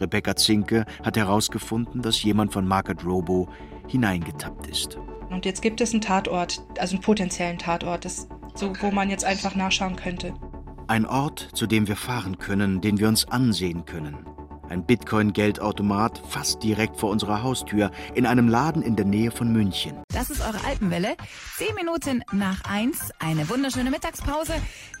[0.00, 3.48] Rebecca Zinke hat herausgefunden, dass jemand von Market Robo
[3.88, 4.98] hineingetappt ist.
[5.30, 9.24] Und jetzt gibt es einen Tatort, also einen potenziellen Tatort, das, so, wo man jetzt
[9.24, 10.34] einfach nachschauen könnte.
[10.86, 14.24] Ein Ort, zu dem wir fahren können, den wir uns ansehen können.
[14.68, 20.02] Ein Bitcoin-Geldautomat fast direkt vor unserer Haustür in einem Laden in der Nähe von München.
[20.12, 21.16] Das ist eure Alpenwelle.
[21.56, 24.54] Zehn Minuten nach eins, eine wunderschöne Mittagspause.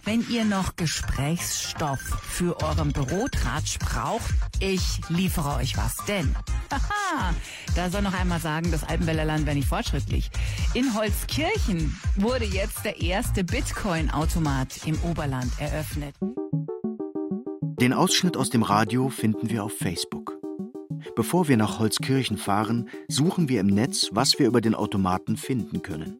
[0.04, 5.96] Wenn ihr noch Gesprächsstoff für euren Bürotratsch braucht, ich liefere euch was.
[6.06, 6.34] Denn,
[6.76, 7.34] haha,
[7.74, 10.30] da soll noch einmal sagen, das Alpenwellerland wäre nicht fortschrittlich.
[10.74, 16.14] In Holzkirchen wurde jetzt der erste Bitcoin-Automat im Oberland eröffnet.
[17.80, 20.36] Den Ausschnitt aus dem Radio finden wir auf Facebook.
[21.14, 25.82] Bevor wir nach Holzkirchen fahren, suchen wir im Netz, was wir über den Automaten finden
[25.82, 26.18] können.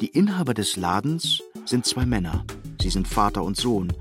[0.00, 2.44] Die Inhaber des Ladens sind zwei Männer.
[2.80, 3.92] Sie sind Vater und Sohn.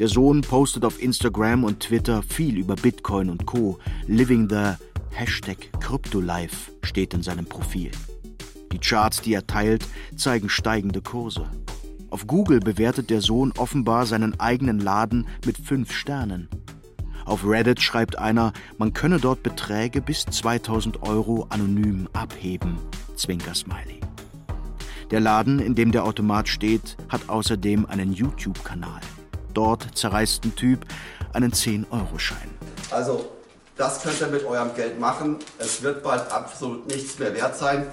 [0.00, 3.78] Der Sohn postet auf Instagram und Twitter viel über Bitcoin und Co.
[4.06, 4.72] Living the
[5.10, 7.90] Hashtag CryptoLife steht in seinem Profil.
[8.72, 9.86] Die Charts, die er teilt,
[10.16, 11.44] zeigen steigende Kurse.
[12.08, 16.48] Auf Google bewertet der Sohn offenbar seinen eigenen Laden mit fünf Sternen.
[17.26, 22.78] Auf Reddit schreibt einer, man könne dort Beträge bis 2000 Euro anonym abheben.
[23.16, 24.00] Zwinker-Smiley.
[25.10, 29.02] Der Laden, in dem der Automat steht, hat außerdem einen YouTube-Kanal.
[29.54, 30.84] Dort zerreißt ein Typ
[31.32, 32.50] einen 10-Euro-Schein.
[32.90, 33.26] Also,
[33.76, 35.38] das könnt ihr mit eurem Geld machen.
[35.58, 37.86] Es wird bald absolut nichts mehr wert sein.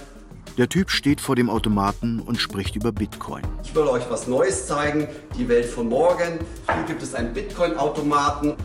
[0.58, 3.44] Der Typ steht vor dem Automaten und spricht über Bitcoin.
[3.64, 6.40] Ich will euch was Neues zeigen, die Welt von morgen.
[6.74, 8.56] Hier gibt es einen Bitcoin-Automaten.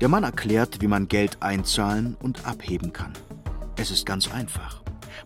[0.00, 3.12] Der Mann erklärt, wie man Geld einzahlen und abheben kann.
[3.76, 4.81] Es ist ganz einfach.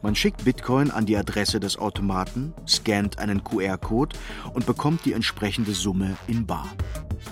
[0.06, 4.16] Man schickt Bitcoin an die Adresse des Automaten, scannt einen QR-Code
[4.54, 6.68] und bekommt die entsprechende Summe in Bar.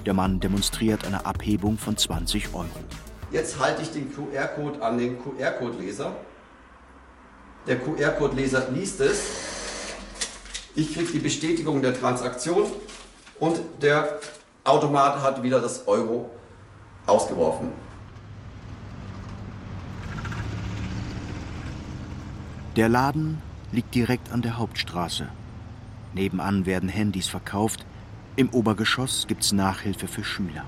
[0.05, 2.67] Der Mann demonstriert eine Abhebung von 20 Euro.
[3.31, 6.17] Jetzt halte ich den QR-Code an den QR-Code-Leser
[7.69, 9.23] der QR-Code-Leser liest es.
[10.75, 12.67] Ich kriege die Bestätigung der Transaktion
[13.39, 14.19] und der
[14.65, 16.29] Automat hat wieder das Euro
[17.07, 17.84] ausgeworfen.
[22.77, 25.29] Der Laden liegt direkt an der Hauptstraße.
[26.13, 27.87] Nebenan werden Handys verkauft.
[28.35, 30.65] Im Obergeschoss gibt's Nachhilfe für Schüler.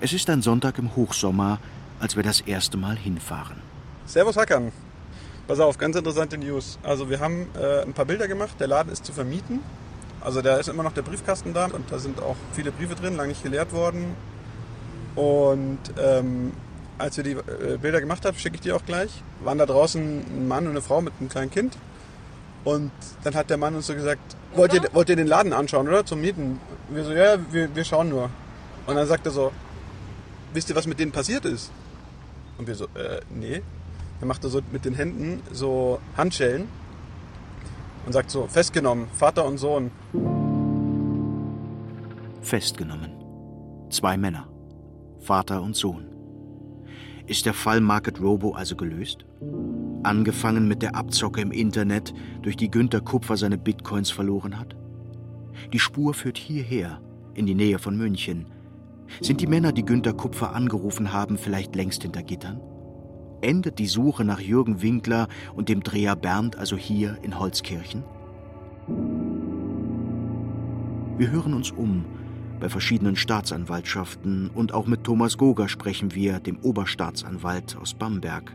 [0.00, 1.60] Es ist ein Sonntag im Hochsommer,
[2.00, 3.58] als wir das erste Mal hinfahren.
[4.06, 4.72] Servus Hackern.
[5.46, 6.80] Pass auf, ganz interessante News.
[6.82, 8.56] Also wir haben äh, ein paar Bilder gemacht.
[8.58, 9.60] Der Laden ist zu vermieten.
[10.20, 13.16] Also da ist immer noch der Briefkasten da und da sind auch viele Briefe drin,
[13.16, 14.16] lange nicht geleert worden.
[15.14, 16.50] Und ähm,
[16.98, 19.10] als wir die äh, Bilder gemacht haben, schicke ich die auch gleich,
[19.42, 21.76] waren da draußen ein Mann und eine Frau mit einem kleinen Kind.
[22.64, 22.90] Und
[23.22, 26.04] dann hat der Mann uns so gesagt, wollt ihr, wollt ihr den Laden anschauen, oder?
[26.04, 26.58] Zum Mieten.
[26.88, 28.30] Wir so, ja, wir, wir schauen nur.
[28.86, 29.52] Und dann sagt er so,
[30.52, 31.70] wisst ihr, was mit denen passiert ist?
[32.58, 33.62] Und wir so, äh, nee.
[34.20, 36.68] Er macht so mit den Händen so Handschellen
[38.06, 39.90] und sagt so, festgenommen, Vater und Sohn.
[42.40, 43.12] Festgenommen.
[43.90, 44.48] Zwei Männer.
[45.20, 46.15] Vater und Sohn.
[47.26, 49.24] Ist der Fall Market Robo also gelöst?
[50.04, 54.76] Angefangen mit der Abzocke im Internet, durch die Günter Kupfer seine Bitcoins verloren hat?
[55.72, 57.00] Die Spur führt hierher,
[57.34, 58.46] in die Nähe von München.
[59.20, 62.60] Sind die Männer, die Günter Kupfer angerufen haben, vielleicht längst hinter Gittern?
[63.40, 68.04] Endet die Suche nach Jürgen Winkler und dem Dreher Bernd also hier in Holzkirchen?
[71.18, 72.04] Wir hören uns um.
[72.60, 78.52] Bei verschiedenen Staatsanwaltschaften und auch mit Thomas Goger sprechen wir, dem Oberstaatsanwalt aus Bamberg.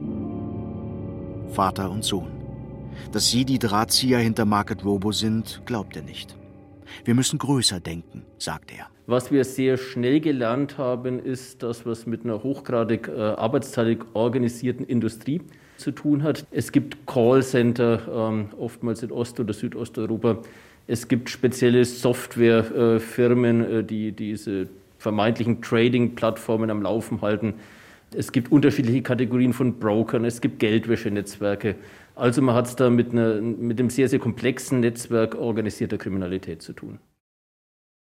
[1.51, 2.31] Vater und Sohn.
[3.11, 6.35] Dass sie die Drahtzieher hinter Market Robo sind, glaubt er nicht.
[7.05, 8.87] Wir müssen größer denken, sagt er.
[9.05, 14.85] Was wir sehr schnell gelernt haben, ist, dass was mit einer hochgradig äh, arbeitsteilig organisierten
[14.85, 15.41] Industrie
[15.77, 16.45] zu tun hat.
[16.51, 20.41] Es gibt Callcenter, ähm, oftmals in Ost- oder Südosteuropa.
[20.91, 27.53] Es gibt spezielle Softwarefirmen, äh, die diese vermeintlichen Trading-Plattformen am Laufen halten.
[28.13, 31.75] Es gibt unterschiedliche Kategorien von Brokern, es gibt Geldwäschenetzwerke.
[32.13, 36.61] Also man hat es da mit, einer, mit einem sehr, sehr komplexen Netzwerk organisierter Kriminalität
[36.61, 36.99] zu tun.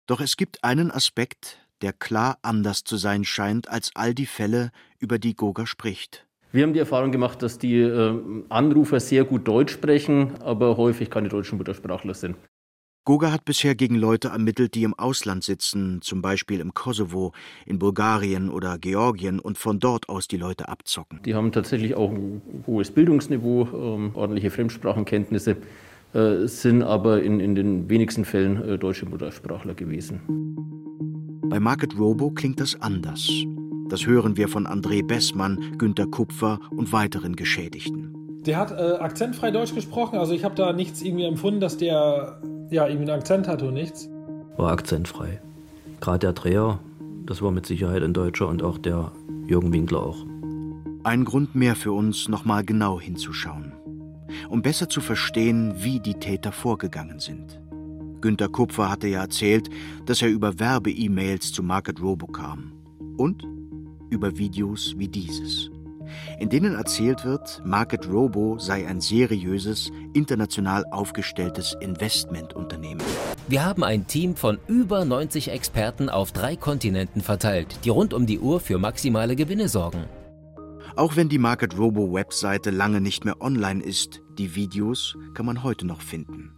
[0.07, 4.73] Doch es gibt einen Aspekt, der klar anders zu sein scheint als all die Fälle,
[4.99, 6.27] über die Goga spricht.
[6.53, 8.21] Wir haben die Erfahrung gemacht, dass die äh,
[8.51, 12.37] Anrufer sehr gut Deutsch sprechen, aber häufig keine deutschen Muttersprachler sind.
[13.05, 17.33] Goga hat bisher gegen Leute ermittelt, die im Ausland sitzen, zum Beispiel im Kosovo,
[17.67, 21.21] in Bulgarien oder Georgien und von dort aus die Leute abzocken.
[21.27, 25.59] Die haben tatsächlich auch ein hohes Bildungsniveau, ähm, ordentliche Fremdsprachenkenntnisse,
[26.15, 30.21] äh, sind aber in, in den wenigsten Fällen äh, deutsche Muttersprachler gewesen.
[31.51, 33.29] Bei Market Robo klingt das anders.
[33.91, 38.24] Das hören wir von André Bessmann, Günter Kupfer und weiteren Geschädigten.
[38.47, 42.39] Der hat äh, akzentfrei Deutsch gesprochen, also ich habe da nichts irgendwie empfunden, dass der
[42.71, 44.11] ja, irgendwie einen Akzent hatte und nichts.
[44.57, 45.41] War akzentfrei.
[46.01, 46.79] Gerade der Dreher,
[47.25, 49.13] das war mit Sicherheit ein Deutscher und auch der
[49.47, 50.27] Jürgen Winkler auch.
[51.05, 53.73] Ein Grund mehr für uns, nochmal genau hinzuschauen.
[54.49, 57.61] Um besser zu verstehen, wie die Täter vorgegangen sind.
[58.21, 59.69] Günter Kupfer hatte ja erzählt,
[60.07, 62.73] dass er über Werbe-E-Mails zu Market Robo kam.
[63.17, 63.47] Und
[64.11, 65.71] über Videos wie dieses
[66.39, 73.05] in denen erzählt wird, Market Robo sei ein seriöses, international aufgestelltes Investmentunternehmen.
[73.49, 78.27] Wir haben ein Team von über 90 Experten auf drei Kontinenten verteilt, die rund um
[78.27, 80.05] die Uhr für maximale Gewinne sorgen.
[80.97, 85.63] Auch wenn die Market Robo Webseite lange nicht mehr online ist, die Videos kann man
[85.63, 86.53] heute noch finden.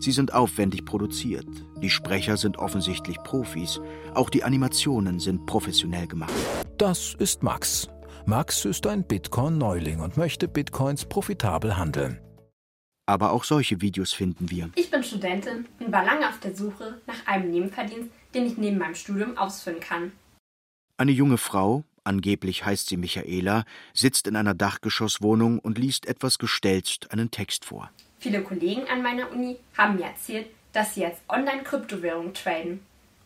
[0.00, 1.46] Sie sind aufwendig produziert,
[1.82, 3.80] die Sprecher sind offensichtlich Profis,
[4.14, 6.32] auch die Animationen sind professionell gemacht.
[6.78, 7.88] Das ist Max,
[8.26, 12.18] Max ist ein Bitcoin-Neuling und möchte Bitcoins profitabel handeln.
[13.04, 14.70] Aber auch solche Videos finden wir.
[14.76, 18.78] Ich bin Studentin und war lange auf der Suche nach einem Nebenverdienst, den ich neben
[18.78, 20.12] meinem Studium ausführen kann.
[20.96, 27.12] Eine junge Frau, angeblich heißt sie Michaela, sitzt in einer Dachgeschosswohnung und liest etwas gestelzt
[27.12, 27.90] einen Text vor.
[28.20, 32.80] Viele Kollegen an meiner Uni haben mir erzählt, dass sie jetzt Online-Kryptowährungen traden.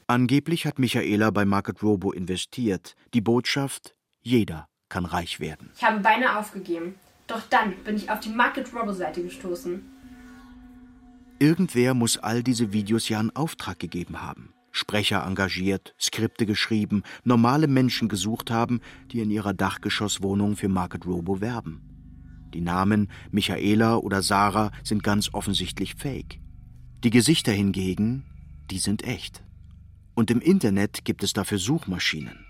[0.09, 2.97] Angeblich hat Michaela bei Market Robo investiert.
[3.15, 5.70] Die Botschaft: jeder kann reich werden.
[5.77, 6.94] Ich habe beinahe aufgegeben.
[7.27, 9.83] Doch dann bin ich auf die Market Robo Seite gestoßen.
[11.38, 14.55] Irgendwer muss all diese Videos ja einen Auftrag gegeben haben.
[14.72, 18.81] Sprecher engagiert, Skripte geschrieben, normale Menschen gesucht haben,
[19.12, 21.83] die in ihrer Dachgeschosswohnung für Market Robo werben.
[22.55, 26.40] Die Namen Michaela oder Sarah sind ganz offensichtlich fake.
[27.05, 28.24] Die Gesichter hingegen,
[28.70, 29.42] die sind echt.
[30.14, 32.48] Und im Internet gibt es dafür Suchmaschinen.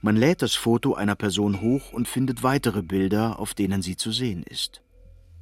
[0.00, 4.12] Man lädt das Foto einer Person hoch und findet weitere Bilder, auf denen sie zu
[4.12, 4.82] sehen ist.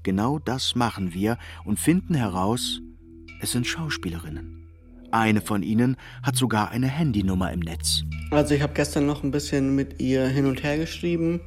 [0.02, 2.80] Genau das machen wir und finden heraus,
[3.40, 4.68] es sind Schauspielerinnen.
[5.10, 8.02] Eine von ihnen hat sogar eine Handynummer im Netz.
[8.30, 11.40] Also ich habe gestern noch ein bisschen mit ihr hin und her geschrieben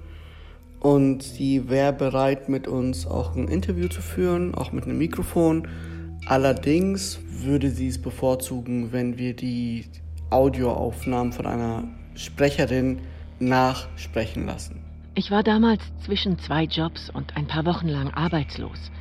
[0.80, 5.68] und sie wäre bereit, mit uns auch ein Interview zu führen, auch mit einem Mikrofon.
[6.26, 9.86] Allerdings würde sie es bevorzugen, wenn wir die
[10.30, 11.88] Audioaufnahmen von einer
[12.20, 13.00] Sprecherin
[13.40, 14.84] nachsprechen lassen.
[15.16, 18.92] Ich war damals zwischen zwei Jobs und ein paar Wochen lang arbeitslos.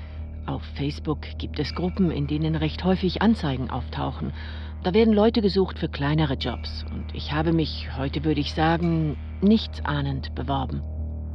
[0.46, 4.32] Auf Facebook gibt es Gruppen, in denen recht häufig Anzeigen auftauchen.
[4.84, 9.16] Da werden Leute gesucht für kleinere Jobs und ich habe mich, heute würde ich sagen,
[9.40, 10.82] nichtsahnend beworben.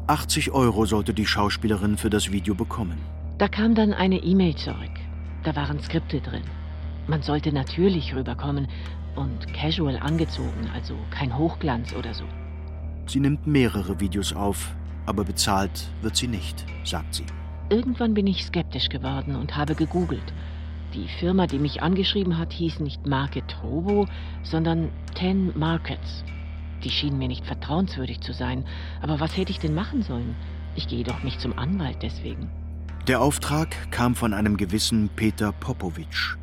[0.08, 2.98] 80 Euro sollte die Schauspielerin für das Video bekommen.
[3.38, 4.96] Da kam dann eine E-Mail zurück.
[5.44, 6.44] Da waren Skripte drin.
[7.08, 8.68] Man sollte natürlich rüberkommen,
[9.16, 12.26] und casual angezogen, also kein Hochglanz oder so.
[13.06, 17.26] Sie nimmt mehrere Videos auf, aber bezahlt wird sie nicht, sagt sie.
[17.70, 20.34] Irgendwann bin ich skeptisch geworden und habe gegoogelt.
[20.94, 24.08] Die Firma, die mich angeschrieben hat, hieß nicht Market Robo,
[24.44, 26.24] sondern Ten Markets.
[26.84, 28.66] Die schien mir nicht vertrauenswürdig zu sein.
[29.02, 30.36] Aber was hätte ich denn machen sollen?
[30.76, 32.50] Ich gehe doch nicht zum Anwalt deswegen.
[33.08, 36.36] Der Auftrag kam von einem gewissen Peter Popowitsch.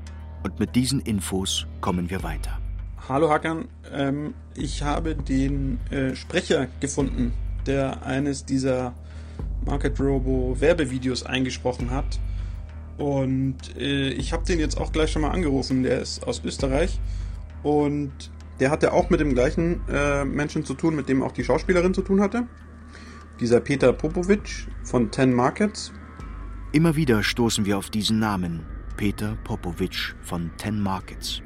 [0.43, 2.60] Und mit diesen Infos kommen wir weiter.
[3.09, 7.33] Hallo Hackern, ähm, ich habe den äh, Sprecher gefunden,
[7.67, 8.95] der eines dieser
[9.65, 12.21] Market Robo Werbevideos eingesprochen hat.
[12.99, 15.83] Und äh, ich habe den jetzt auch gleich schon mal angerufen.
[15.83, 17.01] Der ist aus Österreich
[17.63, 18.13] und
[18.61, 21.95] der hatte auch mit dem gleichen äh, Menschen zu tun, mit dem auch die Schauspielerin
[21.95, 22.47] zu tun hatte.
[23.41, 25.93] Dieser Peter Popovic von Ten Markets.
[26.73, 31.43] Immer wieder stoßen wir auf diesen Namen, Peter Popovic von Ten Markets.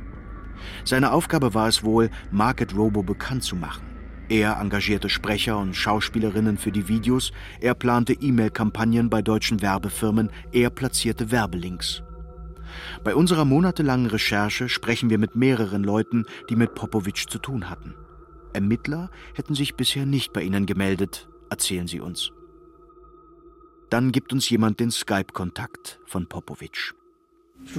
[0.84, 3.94] Seine Aufgabe war es wohl, Market Robo bekannt zu machen.
[4.28, 10.70] Er engagierte Sprecher und Schauspielerinnen für die Videos, er plante E-Mail-Kampagnen bei deutschen Werbefirmen, er
[10.70, 12.02] platzierte Werbelinks.
[13.04, 17.94] Bei unserer monatelangen Recherche sprechen wir mit mehreren Leuten, die mit Popovic zu tun hatten.
[18.54, 22.32] Ermittler hätten sich bisher nicht bei ihnen gemeldet, erzählen sie uns.
[23.90, 26.94] Dann gibt uns jemand den Skype-Kontakt von Popovic.
[27.64, 27.72] Ich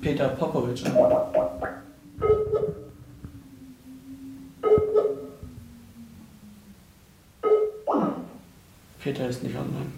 [0.00, 0.84] Peter Popovic.
[9.00, 9.92] Peter ist nicht online.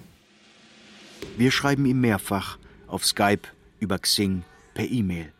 [1.36, 3.48] Wir schreiben ihm mehrfach auf Skype,
[3.78, 4.44] über Xing,
[4.74, 5.32] per E-Mail.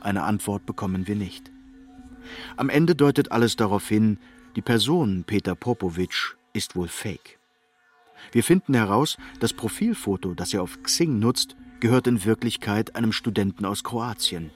[0.00, 1.50] Eine Antwort bekommen wir nicht.
[2.56, 4.18] Am Ende deutet alles darauf hin,
[4.54, 7.38] die Person Peter Popovic ist wohl fake.
[8.32, 13.64] Wir finden heraus, das Profilfoto, das er auf Xing nutzt, gehört in Wirklichkeit einem Studenten
[13.64, 14.50] aus Kroatien.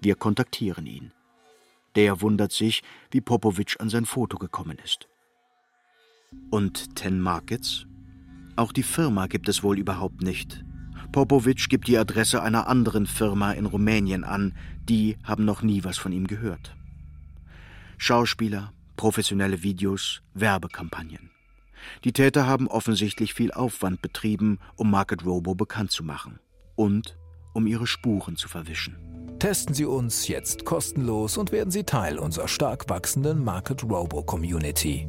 [0.00, 1.12] Wir kontaktieren ihn.
[1.96, 5.09] Der wundert sich, wie Popovic an sein Foto gekommen ist.
[6.50, 7.86] Und Ten Markets?
[8.56, 10.64] Auch die Firma gibt es wohl überhaupt nicht.
[11.12, 14.54] Popovic gibt die Adresse einer anderen Firma in Rumänien an,
[14.88, 16.76] die haben noch nie was von ihm gehört.
[17.98, 21.30] Schauspieler, professionelle Videos, Werbekampagnen.
[22.04, 26.38] Die Täter haben offensichtlich viel Aufwand betrieben, um Market Robo bekannt zu machen
[26.76, 27.16] und
[27.54, 28.96] um ihre Spuren zu verwischen.
[29.38, 35.08] Testen Sie uns jetzt kostenlos und werden Sie Teil unserer stark wachsenden Market Robo Community.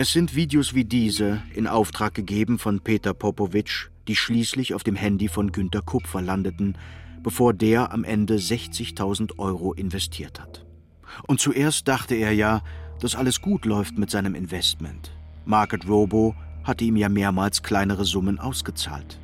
[0.00, 4.94] Es sind Videos wie diese in Auftrag gegeben von Peter Popovic, die schließlich auf dem
[4.94, 6.78] Handy von Günter Kupfer landeten,
[7.24, 10.64] bevor der am Ende 60.000 Euro investiert hat.
[11.26, 12.62] Und zuerst dachte er ja,
[13.00, 15.10] dass alles gut läuft mit seinem Investment.
[15.44, 19.18] Market Robo hatte ihm ja mehrmals kleinere Summen ausgezahlt.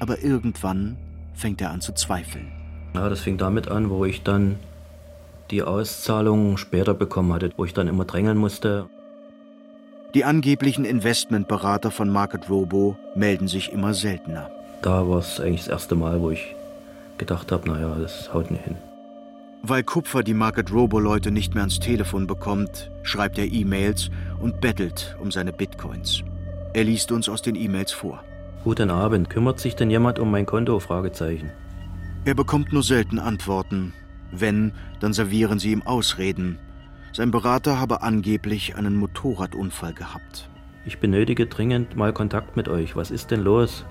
[0.00, 0.96] Aber irgendwann
[1.34, 2.50] fängt er an zu zweifeln.
[2.94, 4.56] Ja, das fing damit an, wo ich dann
[5.50, 8.88] die Auszahlung später bekommen hatte, wo ich dann immer drängeln musste.
[10.14, 14.48] Die angeblichen Investmentberater von Market Robo melden sich immer seltener.
[14.80, 16.54] Da war es eigentlich das erste Mal, wo ich
[17.18, 18.76] gedacht habe, naja, das haut nicht hin.
[19.62, 24.10] Weil Kupfer die Market Robo-Leute nicht mehr ans Telefon bekommt, schreibt er E-Mails
[24.40, 26.22] und bettelt um seine Bitcoins.
[26.74, 28.22] Er liest uns aus den E-Mails vor.
[28.62, 30.78] Guten Abend, kümmert sich denn jemand um mein Konto?
[30.78, 31.50] Fragezeichen.
[32.24, 33.92] Er bekommt nur selten Antworten.
[34.30, 36.58] Wenn, dann servieren sie ihm Ausreden.
[37.14, 40.50] Sein Berater habe angeblich einen Motorradunfall gehabt.
[40.84, 42.96] Ich benötige dringend mal Kontakt mit euch.
[42.96, 43.86] Was ist denn los?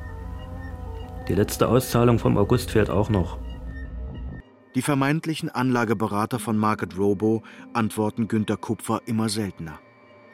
[1.30, 3.40] Die letzte Auszahlung vom August fehlt auch noch.
[4.76, 9.80] Die vermeintlichen Anlageberater von Market Robo antworten Günter Kupfer immer seltener.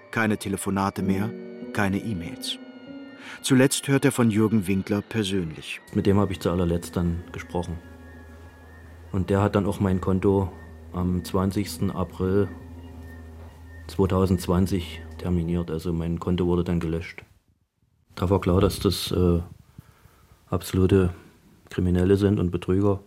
[0.09, 1.29] Keine Telefonate mehr,
[1.73, 2.57] keine E-Mails.
[3.43, 5.79] Zuletzt hört er von Jürgen Winkler persönlich.
[5.93, 7.77] Mit dem habe ich zu allerletzt dann gesprochen.
[9.11, 10.51] Und der hat dann auch mein Konto
[10.91, 11.91] am 20.
[11.93, 12.49] April
[13.89, 15.71] 2020 terminiert.
[15.71, 17.23] Also mein Konto wurde dann gelöscht.
[18.15, 19.41] Da war klar, dass das äh,
[20.49, 21.13] absolute
[21.69, 22.99] Kriminelle sind und Betrüger.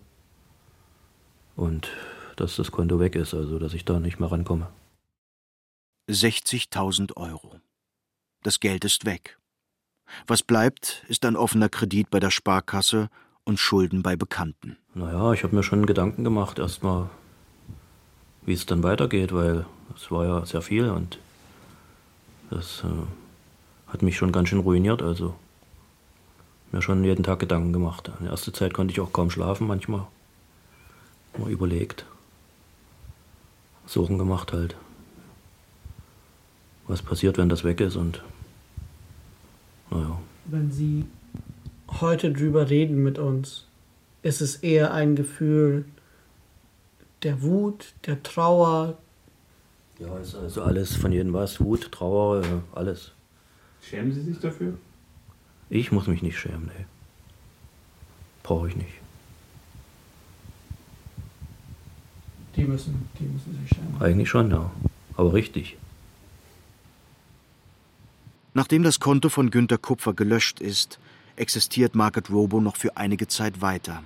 [1.56, 1.90] Und
[2.36, 4.68] dass das Konto weg ist, also dass ich da nicht mehr rankomme.
[6.08, 7.60] 60.000 Euro.
[8.42, 9.38] Das Geld ist weg.
[10.26, 13.08] Was bleibt, ist ein offener Kredit bei der Sparkasse
[13.44, 14.76] und Schulden bei Bekannten.
[14.94, 17.08] Naja, ich habe mir schon Gedanken gemacht, erstmal,
[18.42, 19.64] wie es dann weitergeht, weil
[19.96, 21.18] es war ja sehr viel und
[22.50, 25.02] das äh, hat mich schon ganz schön ruiniert.
[25.02, 25.34] Also
[26.70, 28.08] mir schon jeden Tag Gedanken gemacht.
[28.18, 30.06] In der ersten Zeit konnte ich auch kaum schlafen manchmal.
[31.38, 32.04] Mal überlegt.
[33.86, 34.76] Suchen gemacht halt.
[36.86, 38.22] Was passiert, wenn das weg ist und
[39.90, 40.18] naja.
[40.46, 41.04] Wenn Sie
[42.00, 43.66] heute drüber reden mit uns,
[44.22, 45.84] ist es eher ein Gefühl
[47.22, 48.98] der Wut, der Trauer.
[49.98, 51.60] Ja, ist also alles von jedem was.
[51.60, 52.42] Wut, Trauer,
[52.74, 53.12] alles.
[53.80, 54.78] Schämen Sie sich dafür?
[55.70, 56.84] Ich muss mich nicht schämen, nee.
[58.42, 58.92] Brauche ich nicht.
[62.56, 64.00] Die müssen, die müssen sich schämen.
[64.00, 64.70] Eigentlich schon, ja.
[65.16, 65.76] Aber richtig.
[68.54, 70.98] Nachdem das Konto von Günter Kupfer gelöscht ist,
[71.36, 74.02] existiert Market Robo noch für einige Zeit weiter.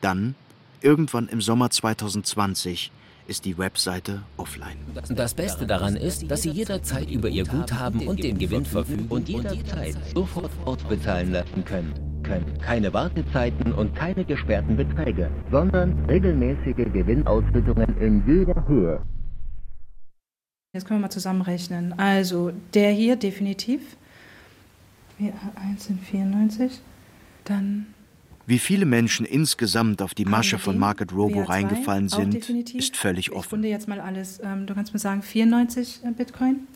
[0.00, 0.34] Dann,
[0.80, 2.90] irgendwann im Sommer 2020,
[3.26, 4.76] ist die Webseite offline.
[5.08, 9.28] Das Beste daran ist, dass Sie jederzeit über Ihr Guthaben und den Gewinn verfügen und
[9.28, 11.94] jederzeit sofort ausbezahlen lassen können.
[12.22, 12.58] können.
[12.60, 19.02] Keine Wartezeiten und keine gesperrten Beträge, sondern regelmäßige Gewinnausschüttungen in jeder Höhe.
[20.74, 21.98] Jetzt können wir mal zusammenrechnen.
[21.98, 23.96] Also der hier definitiv.
[25.18, 26.80] 1 sind 94.
[27.44, 27.86] Dann
[28.46, 33.46] wie viele Menschen insgesamt auf die Masche von Market Robo reingefallen sind, ist völlig offen.
[33.46, 34.40] Ich runde jetzt mal alles.
[34.42, 36.66] Ähm, du kannst mir sagen 94 äh, Bitcoin.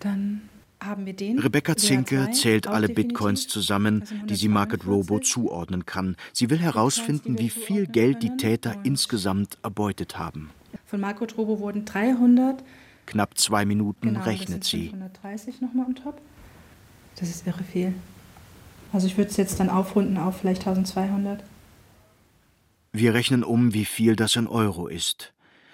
[0.00, 0.42] Dann
[0.82, 1.38] haben wir den.
[1.38, 6.16] Rebecca Zinke zählt alle Bitcoins zusammen, die sie Market Robo zuordnen kann.
[6.32, 10.50] Sie will herausfinden, wie viel Geld die Täter insgesamt erbeutet haben.
[10.86, 12.62] Von Market Robo wurden 300.
[13.06, 14.88] Knapp zwei Minuten genau, rechnet sie.
[14.88, 16.20] 130 nochmal on top.
[17.16, 17.94] Das ist irre viel.
[18.92, 21.42] Also ich würde es jetzt dann aufrunden auf vielleicht 1200.
[22.92, 25.32] Wir rechnen um, wie viel das in Euro ist.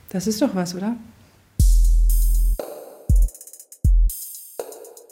[0.10, 0.98] Das ist doch was, oder?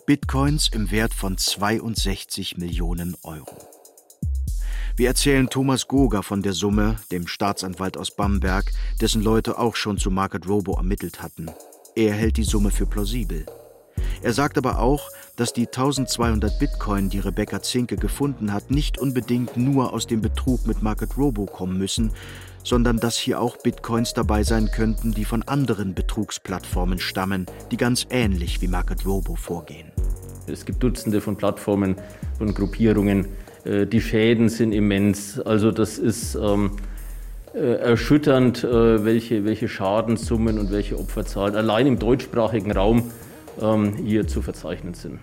[0.06, 3.77] Bitcoins im Wert von 62 Millionen Euro.
[4.98, 10.00] Wir erzählen Thomas Goger von der Summe, dem Staatsanwalt aus Bamberg, dessen Leute auch schon
[10.00, 11.52] zu Market Robo ermittelt hatten.
[11.96, 13.46] Er hält die Summe für plausibel.
[14.24, 19.56] Er sagt aber auch, dass die 1200 Bitcoin, die Rebecca Zinke gefunden hat, nicht unbedingt
[19.56, 22.12] nur aus dem Betrug mit Market Robo kommen müssen,
[22.64, 28.08] sondern dass hier auch Bitcoins dabei sein könnten, die von anderen Betrugsplattformen stammen, die ganz
[28.10, 29.92] ähnlich wie Market Robo vorgehen.
[30.48, 31.98] Es gibt Dutzende von Plattformen
[32.40, 33.28] und Gruppierungen,
[33.68, 35.40] die Schäden sind immens.
[35.40, 36.72] Also das ist ähm,
[37.58, 43.12] äh, erschütternd, äh, welche, welche Schadenssummen und welche Opferzahlen allein im deutschsprachigen Raum
[43.60, 45.20] ähm, hier zu verzeichnen sind.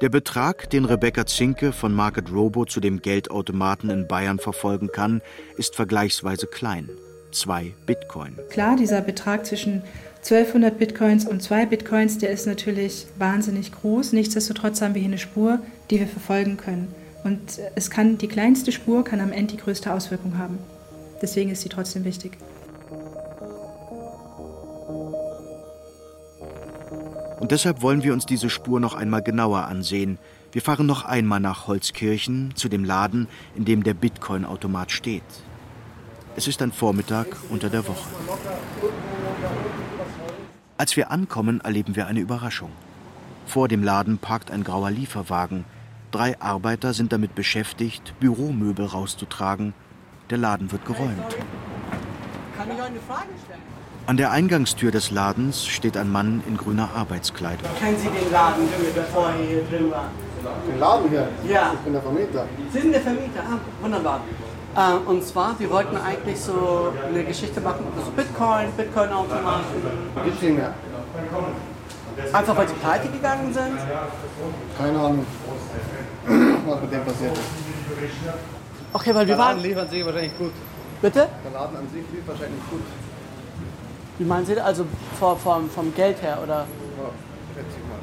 [0.00, 5.20] Der Betrag, den Rebecca Zinke von Market Robo zu dem Geldautomaten in Bayern verfolgen kann,
[5.56, 6.88] ist vergleichsweise klein.
[7.30, 8.38] Zwei Bitcoin.
[8.48, 9.82] Klar, dieser Betrag zwischen
[10.18, 14.12] 1200 Bitcoins und zwei Bitcoins, der ist natürlich wahnsinnig groß.
[14.12, 15.58] Nichtsdestotrotz haben wir hier eine Spur,
[15.90, 16.94] die wir verfolgen können.
[17.24, 20.58] Und es kann, die kleinste Spur kann am Ende die größte Auswirkung haben.
[21.20, 22.32] Deswegen ist sie trotzdem wichtig.
[27.40, 30.18] Und deshalb wollen wir uns diese Spur noch einmal genauer ansehen.
[30.52, 35.22] Wir fahren noch einmal nach Holzkirchen zu dem Laden, in dem der Bitcoin-Automat steht.
[36.36, 38.08] Es ist ein Vormittag unter der Woche.
[40.76, 42.70] Als wir ankommen, erleben wir eine Überraschung.
[43.46, 45.64] Vor dem Laden parkt ein grauer Lieferwagen.
[46.10, 49.74] Drei Arbeiter sind damit beschäftigt, Büromöbel rauszutragen.
[50.30, 51.36] Der Laden wird geräumt.
[52.56, 53.60] Kann ich eine Frage stellen?
[54.06, 57.68] An der Eingangstür des Ladens steht ein Mann in grüner Arbeitskleidung.
[57.78, 60.10] Kennen Sie den Laden, bevor er hier drin war?
[60.66, 61.28] Den Laden hier?
[61.46, 61.72] Ja.
[61.74, 62.46] Ich bin der Vermieter.
[62.72, 63.42] Sie sind der Vermieter?
[63.46, 64.20] Ah, wunderbar.
[64.76, 69.64] Äh, und zwar, wir wollten eigentlich so eine Geschichte machen über so Bitcoin, Bitcoin-Automaten.
[70.24, 70.72] Gibt's nicht mehr.
[72.32, 73.78] Einfach weil sie pleite gegangen sind?
[74.76, 75.26] Keine Ahnung,
[76.70, 77.44] was mit dem passiert ist.
[78.92, 79.62] Okay, weil wir Der Laden waren...
[79.62, 80.52] lief an sich wahrscheinlich gut.
[81.02, 81.28] Bitte?
[81.44, 82.82] Der Laden an sich lief wahrscheinlich gut.
[84.18, 84.64] Wie meinen Sie das?
[84.64, 84.86] Also
[85.18, 86.54] vom, vom, vom Geld her, oder?
[86.56, 86.64] Ja,
[87.54, 87.98] schätze ich mal.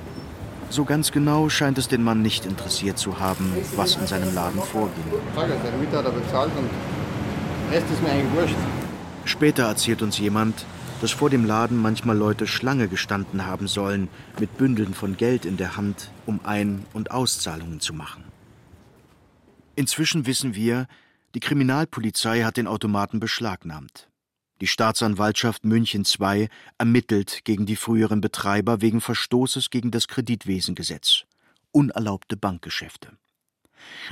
[0.70, 4.62] So ganz genau scheint es den Mann nicht interessiert zu haben, was in seinem Laden
[4.62, 5.04] vorging.
[5.36, 6.70] Frage, seine Mieter hat er bezahlt und
[7.70, 8.56] der Rest ist mir eigentlich wurscht.
[9.26, 10.66] Später erzählt uns jemand,
[11.02, 14.08] dass vor dem Laden manchmal Leute Schlange gestanden haben sollen,
[14.40, 18.24] mit Bündeln von Geld in der Hand, um Ein- und Auszahlungen zu machen.
[19.76, 20.88] Inzwischen wissen wir,
[21.34, 24.10] die Kriminalpolizei hat den Automaten beschlagnahmt.
[24.62, 26.48] Die Staatsanwaltschaft München II
[26.78, 31.26] ermittelt gegen die früheren Betreiber wegen Verstoßes gegen das Kreditwesengesetz.
[31.72, 33.18] Unerlaubte Bankgeschäfte.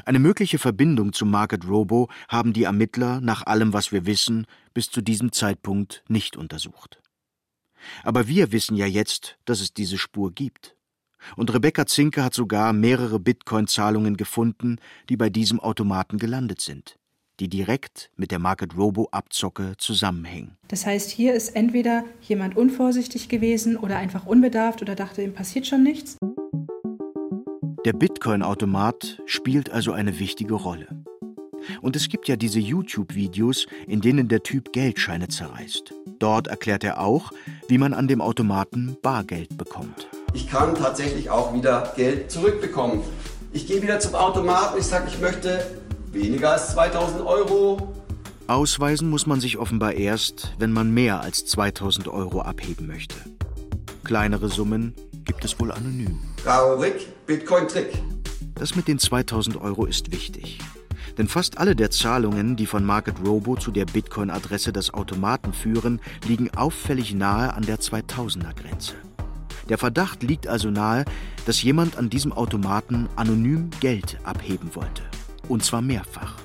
[0.03, 4.89] Eine mögliche Verbindung zu Market Robo haben die Ermittler, nach allem, was wir wissen, bis
[4.89, 7.01] zu diesem Zeitpunkt nicht untersucht.
[8.03, 10.75] Aber wir wissen ja jetzt, dass es diese Spur gibt.
[11.35, 14.77] Und Rebecca Zinke hat sogar mehrere Bitcoin-Zahlungen gefunden,
[15.09, 16.97] die bei diesem Automaten gelandet sind
[17.39, 20.57] die direkt mit der Market Robo Abzocke zusammenhängen.
[20.67, 25.67] Das heißt, hier ist entweder jemand unvorsichtig gewesen oder einfach unbedarft oder dachte, ihm passiert
[25.67, 26.17] schon nichts.
[27.85, 30.87] Der Bitcoin-Automat spielt also eine wichtige Rolle.
[31.81, 35.93] Und es gibt ja diese YouTube-Videos, in denen der Typ Geldscheine zerreißt.
[36.19, 37.31] Dort erklärt er auch,
[37.67, 40.07] wie man an dem Automaten Bargeld bekommt.
[40.33, 43.01] Ich kann tatsächlich auch wieder Geld zurückbekommen.
[43.51, 45.63] Ich gehe wieder zum Automaten, ich sage, ich möchte
[46.11, 47.93] weniger als 2000 Euro.
[48.47, 53.15] Ausweisen muss man sich offenbar erst, wenn man mehr als 2000 Euro abheben möchte.
[54.03, 56.19] Kleinere Summen gibt es wohl anonym.
[56.45, 57.93] Raurik, Bitcoin-Trick.
[58.55, 60.59] Das mit den 2000 Euro ist wichtig.
[61.17, 66.01] Denn fast alle der Zahlungen, die von Market Robo zu der Bitcoin-Adresse des Automaten führen,
[66.27, 68.95] liegen auffällig nahe an der 2000er-Grenze.
[69.69, 71.05] Der Verdacht liegt also nahe,
[71.45, 75.03] dass jemand an diesem Automaten anonym Geld abheben wollte.
[75.47, 76.35] Und zwar mehrfach.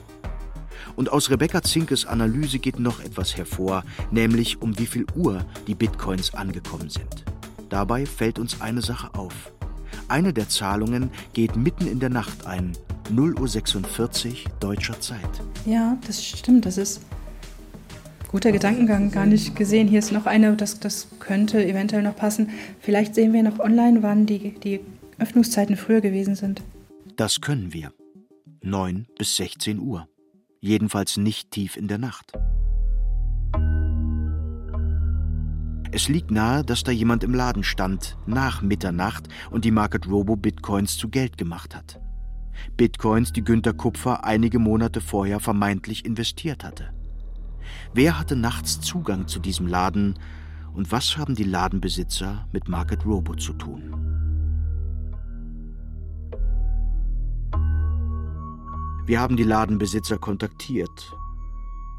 [0.96, 5.74] Und aus Rebecca Zinkes Analyse geht noch etwas hervor, nämlich um wie viel Uhr die
[5.74, 7.24] Bitcoins angekommen sind.
[7.68, 9.52] Dabei fällt uns eine Sache auf.
[10.08, 12.72] Eine der Zahlungen geht mitten in der Nacht ein,
[13.12, 15.20] 0.46 Uhr deutscher Zeit.
[15.66, 16.66] Ja, das stimmt.
[16.66, 17.02] Das ist
[18.28, 19.88] guter Gedankengang, gar nicht gesehen.
[19.88, 22.50] Hier ist noch eine, das, das könnte eventuell noch passen.
[22.80, 24.80] Vielleicht sehen wir noch online, wann die, die
[25.18, 26.62] Öffnungszeiten früher gewesen sind.
[27.16, 27.92] Das können wir.
[28.62, 30.08] 9 bis 16 Uhr.
[30.60, 32.32] Jedenfalls nicht tief in der Nacht.
[35.90, 40.36] Es liegt nahe, dass da jemand im Laden stand, nach Mitternacht und die Market Robo
[40.36, 41.98] Bitcoins zu Geld gemacht hat.
[42.76, 46.90] Bitcoins, die Günter Kupfer einige Monate vorher vermeintlich investiert hatte.
[47.94, 50.18] Wer hatte nachts Zugang zu diesem Laden
[50.74, 53.94] und was haben die Ladenbesitzer mit Market Robo zu tun?
[59.06, 61.16] Wir haben die Ladenbesitzer kontaktiert.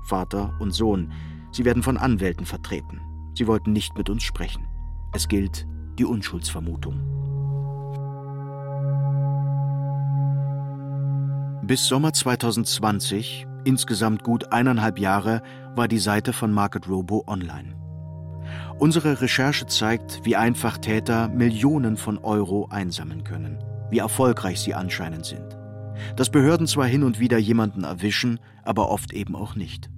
[0.03, 1.12] Vater und Sohn.
[1.51, 3.01] Sie werden von Anwälten vertreten.
[3.34, 4.68] Sie wollten nicht mit uns sprechen.
[5.14, 5.66] Es gilt
[5.97, 7.20] die Unschuldsvermutung.
[11.64, 15.41] Bis Sommer 2020, insgesamt gut eineinhalb Jahre,
[15.76, 17.76] war die Seite von Market Robo online.
[18.78, 25.26] Unsere Recherche zeigt, wie einfach Täter Millionen von Euro einsammeln können, wie erfolgreich sie anscheinend
[25.26, 25.57] sind.
[26.16, 29.89] Dass Behörden zwar hin und wieder jemanden erwischen, aber oft eben auch nicht.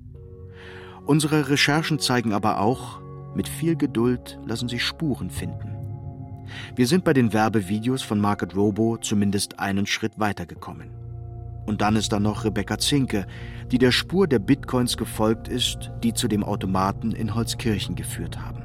[1.06, 3.02] Unsere Recherchen zeigen aber auch,
[3.36, 5.78] mit viel Geduld lassen sich Spuren finden.
[6.76, 11.01] Wir sind bei den Werbevideos von Market Robo zumindest einen Schritt weitergekommen.
[11.66, 13.26] Und dann ist da noch Rebecca Zinke,
[13.72, 18.64] die der Spur der Bitcoins gefolgt ist, die zu dem Automaten in Holzkirchen geführt haben.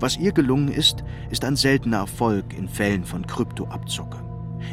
[0.00, 4.18] Was ihr gelungen ist, ist ein seltener Erfolg in Fällen von Kryptoabzocke.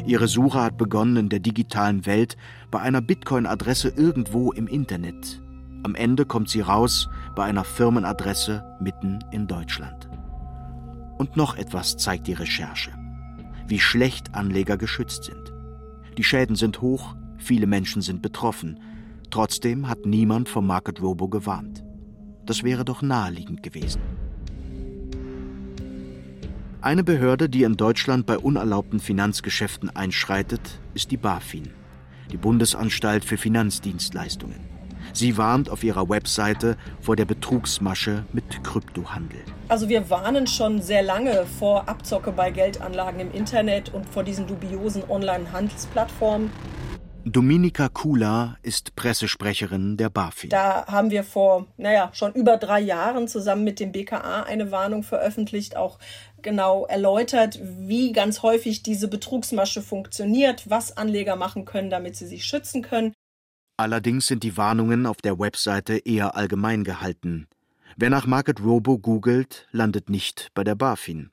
[0.04, 2.36] Ihre Suche hat begonnen in der digitalen Welt
[2.70, 5.40] bei einer Bitcoin-Adresse irgendwo im Internet.
[5.84, 10.08] Am Ende kommt sie raus bei einer Firmenadresse mitten in Deutschland.
[11.18, 12.92] Und noch etwas zeigt die Recherche.
[13.68, 15.52] Wie schlecht Anleger geschützt sind.
[16.18, 18.80] Die Schäden sind hoch, Viele Menschen sind betroffen.
[19.30, 21.84] Trotzdem hat niemand vom Market Robo gewarnt.
[22.44, 24.00] Das wäre doch naheliegend gewesen.
[26.80, 31.70] Eine Behörde, die in Deutschland bei unerlaubten Finanzgeschäften einschreitet, ist die BaFin,
[32.30, 34.60] die Bundesanstalt für Finanzdienstleistungen.
[35.12, 39.40] Sie warnt auf ihrer Webseite vor der Betrugsmasche mit Kryptohandel.
[39.68, 44.46] Also wir warnen schon sehr lange vor Abzocke bei Geldanlagen im Internet und vor diesen
[44.46, 46.50] dubiosen Online-Handelsplattformen.
[47.28, 50.48] Dominika Kula ist Pressesprecherin der BaFin.
[50.48, 55.02] Da haben wir vor, naja, schon über drei Jahren zusammen mit dem BKA eine Warnung
[55.02, 55.98] veröffentlicht, auch
[56.40, 62.44] genau erläutert, wie ganz häufig diese Betrugsmasche funktioniert, was Anleger machen können, damit sie sich
[62.44, 63.12] schützen können.
[63.76, 67.48] Allerdings sind die Warnungen auf der Webseite eher allgemein gehalten.
[67.96, 71.30] Wer nach Market Robo googelt, landet nicht bei der BaFin.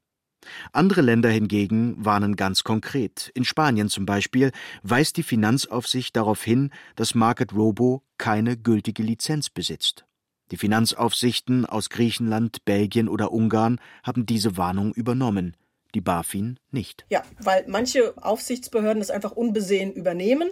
[0.72, 3.32] Andere Länder hingegen warnen ganz konkret.
[3.34, 9.50] In Spanien zum Beispiel weist die Finanzaufsicht darauf hin, dass Market Robo keine gültige Lizenz
[9.50, 10.06] besitzt.
[10.52, 15.56] Die Finanzaufsichten aus Griechenland, Belgien oder Ungarn haben diese Warnung übernommen,
[15.96, 17.06] die BaFin nicht.
[17.10, 20.50] Ja, weil manche Aufsichtsbehörden es einfach unbesehen übernehmen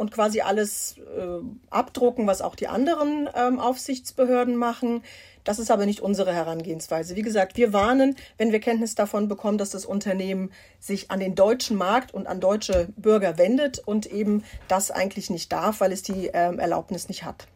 [0.00, 5.02] und quasi alles äh, abdrucken, was auch die anderen ähm, Aufsichtsbehörden machen.
[5.44, 7.16] Das ist aber nicht unsere Herangehensweise.
[7.16, 11.34] Wie gesagt, wir warnen, wenn wir Kenntnis davon bekommen, dass das Unternehmen sich an den
[11.34, 16.02] deutschen Markt und an deutsche Bürger wendet und eben das eigentlich nicht darf, weil es
[16.02, 17.46] die ähm, Erlaubnis nicht hat.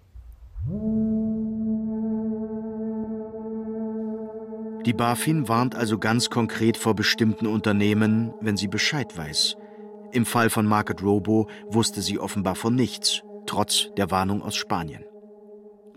[4.85, 9.57] Die BaFin warnt also ganz konkret vor bestimmten Unternehmen, wenn sie Bescheid weiß.
[10.15, 15.03] Im Fall von Market Robo wusste sie offenbar von nichts, trotz der Warnung aus Spanien.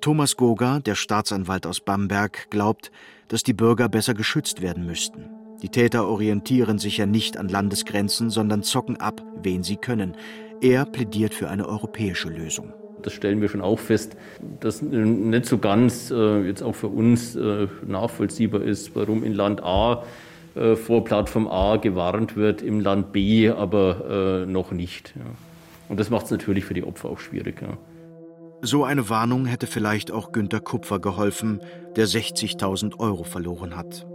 [0.01, 2.91] Thomas Goga, der Staatsanwalt aus Bamberg, glaubt,
[3.28, 5.30] dass die Bürger besser geschützt werden müssten.
[5.61, 10.18] Die Täter orientieren sich ja nicht an Landesgrenzen, sondern zocken ab, wen sie können.
[10.61, 12.74] Er plädiert für eine europäische Lösung.
[13.03, 14.18] Das stellen wir schon auch fest,
[14.59, 19.61] dass nicht so ganz äh, jetzt auch für uns äh, nachvollziehbar ist, warum in Land
[19.61, 20.03] A
[20.58, 25.14] äh, vor Plattform A gewarnt wird, im Land B aber äh, noch nicht.
[25.16, 25.26] Ja.
[25.89, 27.64] Und das macht es natürlich für die Opfer auch schwierig.
[28.62, 31.62] So eine Warnung hätte vielleicht auch Günter Kupfer geholfen,
[31.95, 34.05] der 60.000 Euro verloren hat.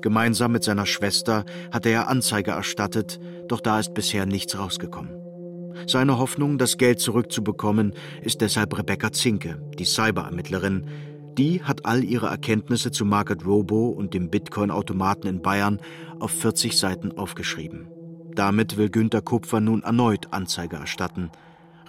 [0.00, 3.18] Gemeinsam mit seiner Schwester hatte er Anzeige erstattet,
[3.48, 5.10] doch da ist bisher nichts rausgekommen.
[5.86, 7.92] Seine Hoffnung, das Geld zurückzubekommen,
[8.22, 10.86] ist deshalb Rebecca Zinke, die Cyberermittlerin.
[11.36, 15.80] Die hat all ihre Erkenntnisse zu Market Robo und dem Bitcoin-Automaten in Bayern
[16.18, 17.88] auf 40 Seiten aufgeschrieben.
[18.34, 21.30] Damit will Günter Kupfer nun erneut Anzeige erstatten.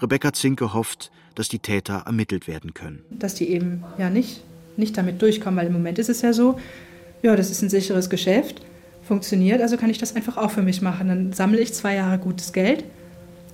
[0.01, 3.03] Rebecca Zinke hofft, dass die Täter ermittelt werden können.
[3.09, 4.41] Dass die eben ja nicht,
[4.77, 6.59] nicht damit durchkommen, weil im Moment ist es ja so,
[7.21, 8.61] ja, das ist ein sicheres Geschäft,
[9.03, 11.07] funktioniert, also kann ich das einfach auch für mich machen.
[11.07, 12.83] Dann sammle ich zwei Jahre gutes Geld,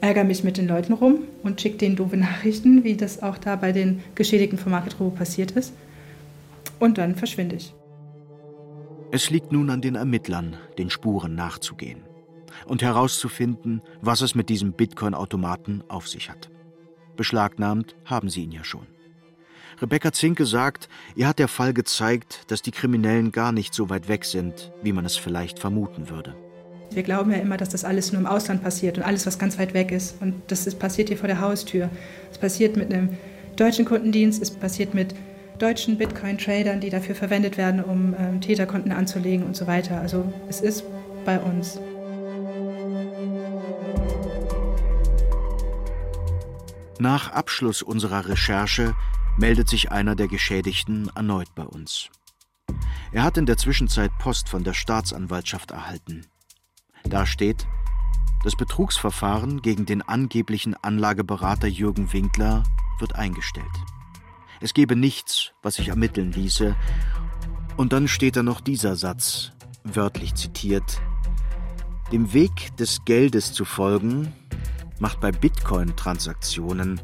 [0.01, 3.55] ärgere mich mit den Leuten rum und schicke denen doofe Nachrichten, wie das auch da
[3.55, 5.73] bei den Geschädigten von Market Robo passiert ist.
[6.79, 7.73] Und dann verschwinde ich.
[9.11, 12.03] Es liegt nun an den Ermittlern, den Spuren nachzugehen
[12.65, 16.49] und herauszufinden, was es mit diesem Bitcoin-Automaten auf sich hat.
[17.15, 18.87] Beschlagnahmt haben sie ihn ja schon.
[19.81, 24.07] Rebecca Zinke sagt, ihr hat der Fall gezeigt, dass die Kriminellen gar nicht so weit
[24.07, 26.35] weg sind, wie man es vielleicht vermuten würde.
[26.91, 29.57] Wir glauben ja immer, dass das alles nur im Ausland passiert und alles, was ganz
[29.57, 30.21] weit weg ist.
[30.21, 31.89] Und das ist, passiert hier vor der Haustür.
[32.31, 33.09] Es passiert mit einem
[33.55, 35.15] deutschen Kundendienst, es passiert mit
[35.59, 39.99] deutschen Bitcoin-Tradern, die dafür verwendet werden, um ähm, Täterkonten anzulegen und so weiter.
[40.01, 40.83] Also es ist
[41.25, 41.79] bei uns.
[46.99, 48.95] Nach Abschluss unserer Recherche
[49.37, 52.09] meldet sich einer der Geschädigten erneut bei uns.
[53.11, 56.25] Er hat in der Zwischenzeit Post von der Staatsanwaltschaft erhalten.
[57.09, 57.67] Da steht,
[58.43, 62.63] das Betrugsverfahren gegen den angeblichen Anlageberater Jürgen Winkler
[62.99, 63.65] wird eingestellt.
[64.61, 66.75] Es gebe nichts, was sich ermitteln ließe.
[67.77, 69.51] Und dann steht da noch dieser Satz,
[69.83, 71.01] wörtlich zitiert,
[72.11, 74.33] dem Weg des Geldes zu folgen,
[74.99, 77.01] macht bei Bitcoin-Transaktionen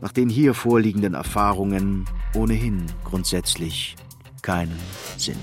[0.00, 3.96] nach den hier vorliegenden Erfahrungen ohnehin grundsätzlich
[4.42, 4.78] keinen
[5.16, 5.38] Sinn.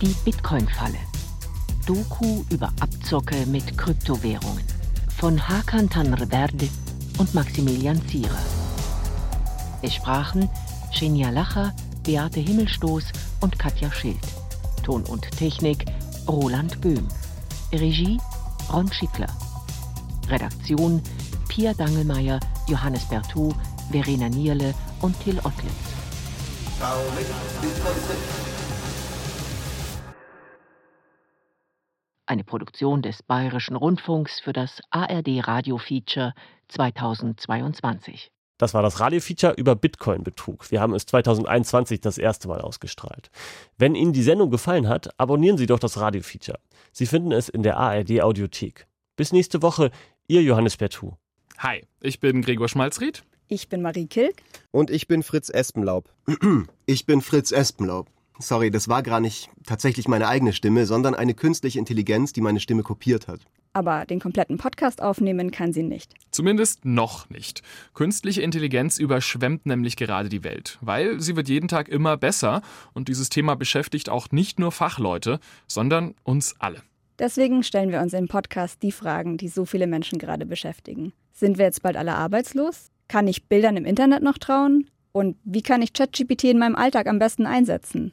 [0.00, 0.98] Die Bitcoin-Falle.
[1.84, 4.64] Doku über Abzocke mit Kryptowährungen.
[5.18, 6.70] Von Hakan Tanreverde
[7.18, 8.38] und Maximilian Zierer.
[9.82, 10.48] Es sprachen
[10.90, 13.04] Xenia Lacher, Beate Himmelstoß
[13.42, 14.16] und Katja Schild.
[14.82, 15.84] Ton und Technik
[16.26, 17.06] Roland Böhm.
[17.70, 18.18] Regie
[18.72, 19.28] Ron Schickler.
[20.30, 21.02] Redaktion
[21.48, 23.52] Pia Dangelmeier, Johannes Bertou,
[23.90, 24.72] Verena Nierle
[25.02, 25.74] und Till Ottlitz.
[32.30, 36.32] Eine Produktion des Bayerischen Rundfunks für das ARD Radio Feature
[36.68, 38.30] 2022.
[38.56, 40.70] Das war das Radio-Feature über Bitcoin-Betrug.
[40.70, 43.32] Wir haben es 2021 das erste Mal ausgestrahlt.
[43.78, 46.60] Wenn Ihnen die Sendung gefallen hat, abonnieren Sie doch das Radio-Feature.
[46.92, 48.86] Sie finden es in der ARD-Audiothek.
[49.16, 49.90] Bis nächste Woche,
[50.28, 51.16] Ihr Johannes Bertou.
[51.58, 53.24] Hi, ich bin Gregor Schmalzried.
[53.48, 54.36] Ich bin Marie Kilk.
[54.70, 56.08] Und ich bin Fritz Espenlaub.
[56.86, 58.08] Ich bin Fritz Espenlaub.
[58.40, 62.60] Sorry, das war gar nicht tatsächlich meine eigene Stimme, sondern eine künstliche Intelligenz, die meine
[62.60, 63.40] Stimme kopiert hat
[63.72, 66.12] aber den kompletten Podcast aufnehmen kann sie nicht.
[66.30, 67.62] Zumindest noch nicht.
[67.94, 72.62] Künstliche Intelligenz überschwemmt nämlich gerade die Welt, weil sie wird jeden Tag immer besser
[72.92, 76.82] und dieses Thema beschäftigt auch nicht nur Fachleute, sondern uns alle.
[77.18, 81.12] Deswegen stellen wir uns im Podcast die Fragen, die so viele Menschen gerade beschäftigen.
[81.32, 82.90] Sind wir jetzt bald alle arbeitslos?
[83.08, 84.88] Kann ich Bildern im Internet noch trauen?
[85.12, 88.12] Und wie kann ich ChatGPT in meinem Alltag am besten einsetzen?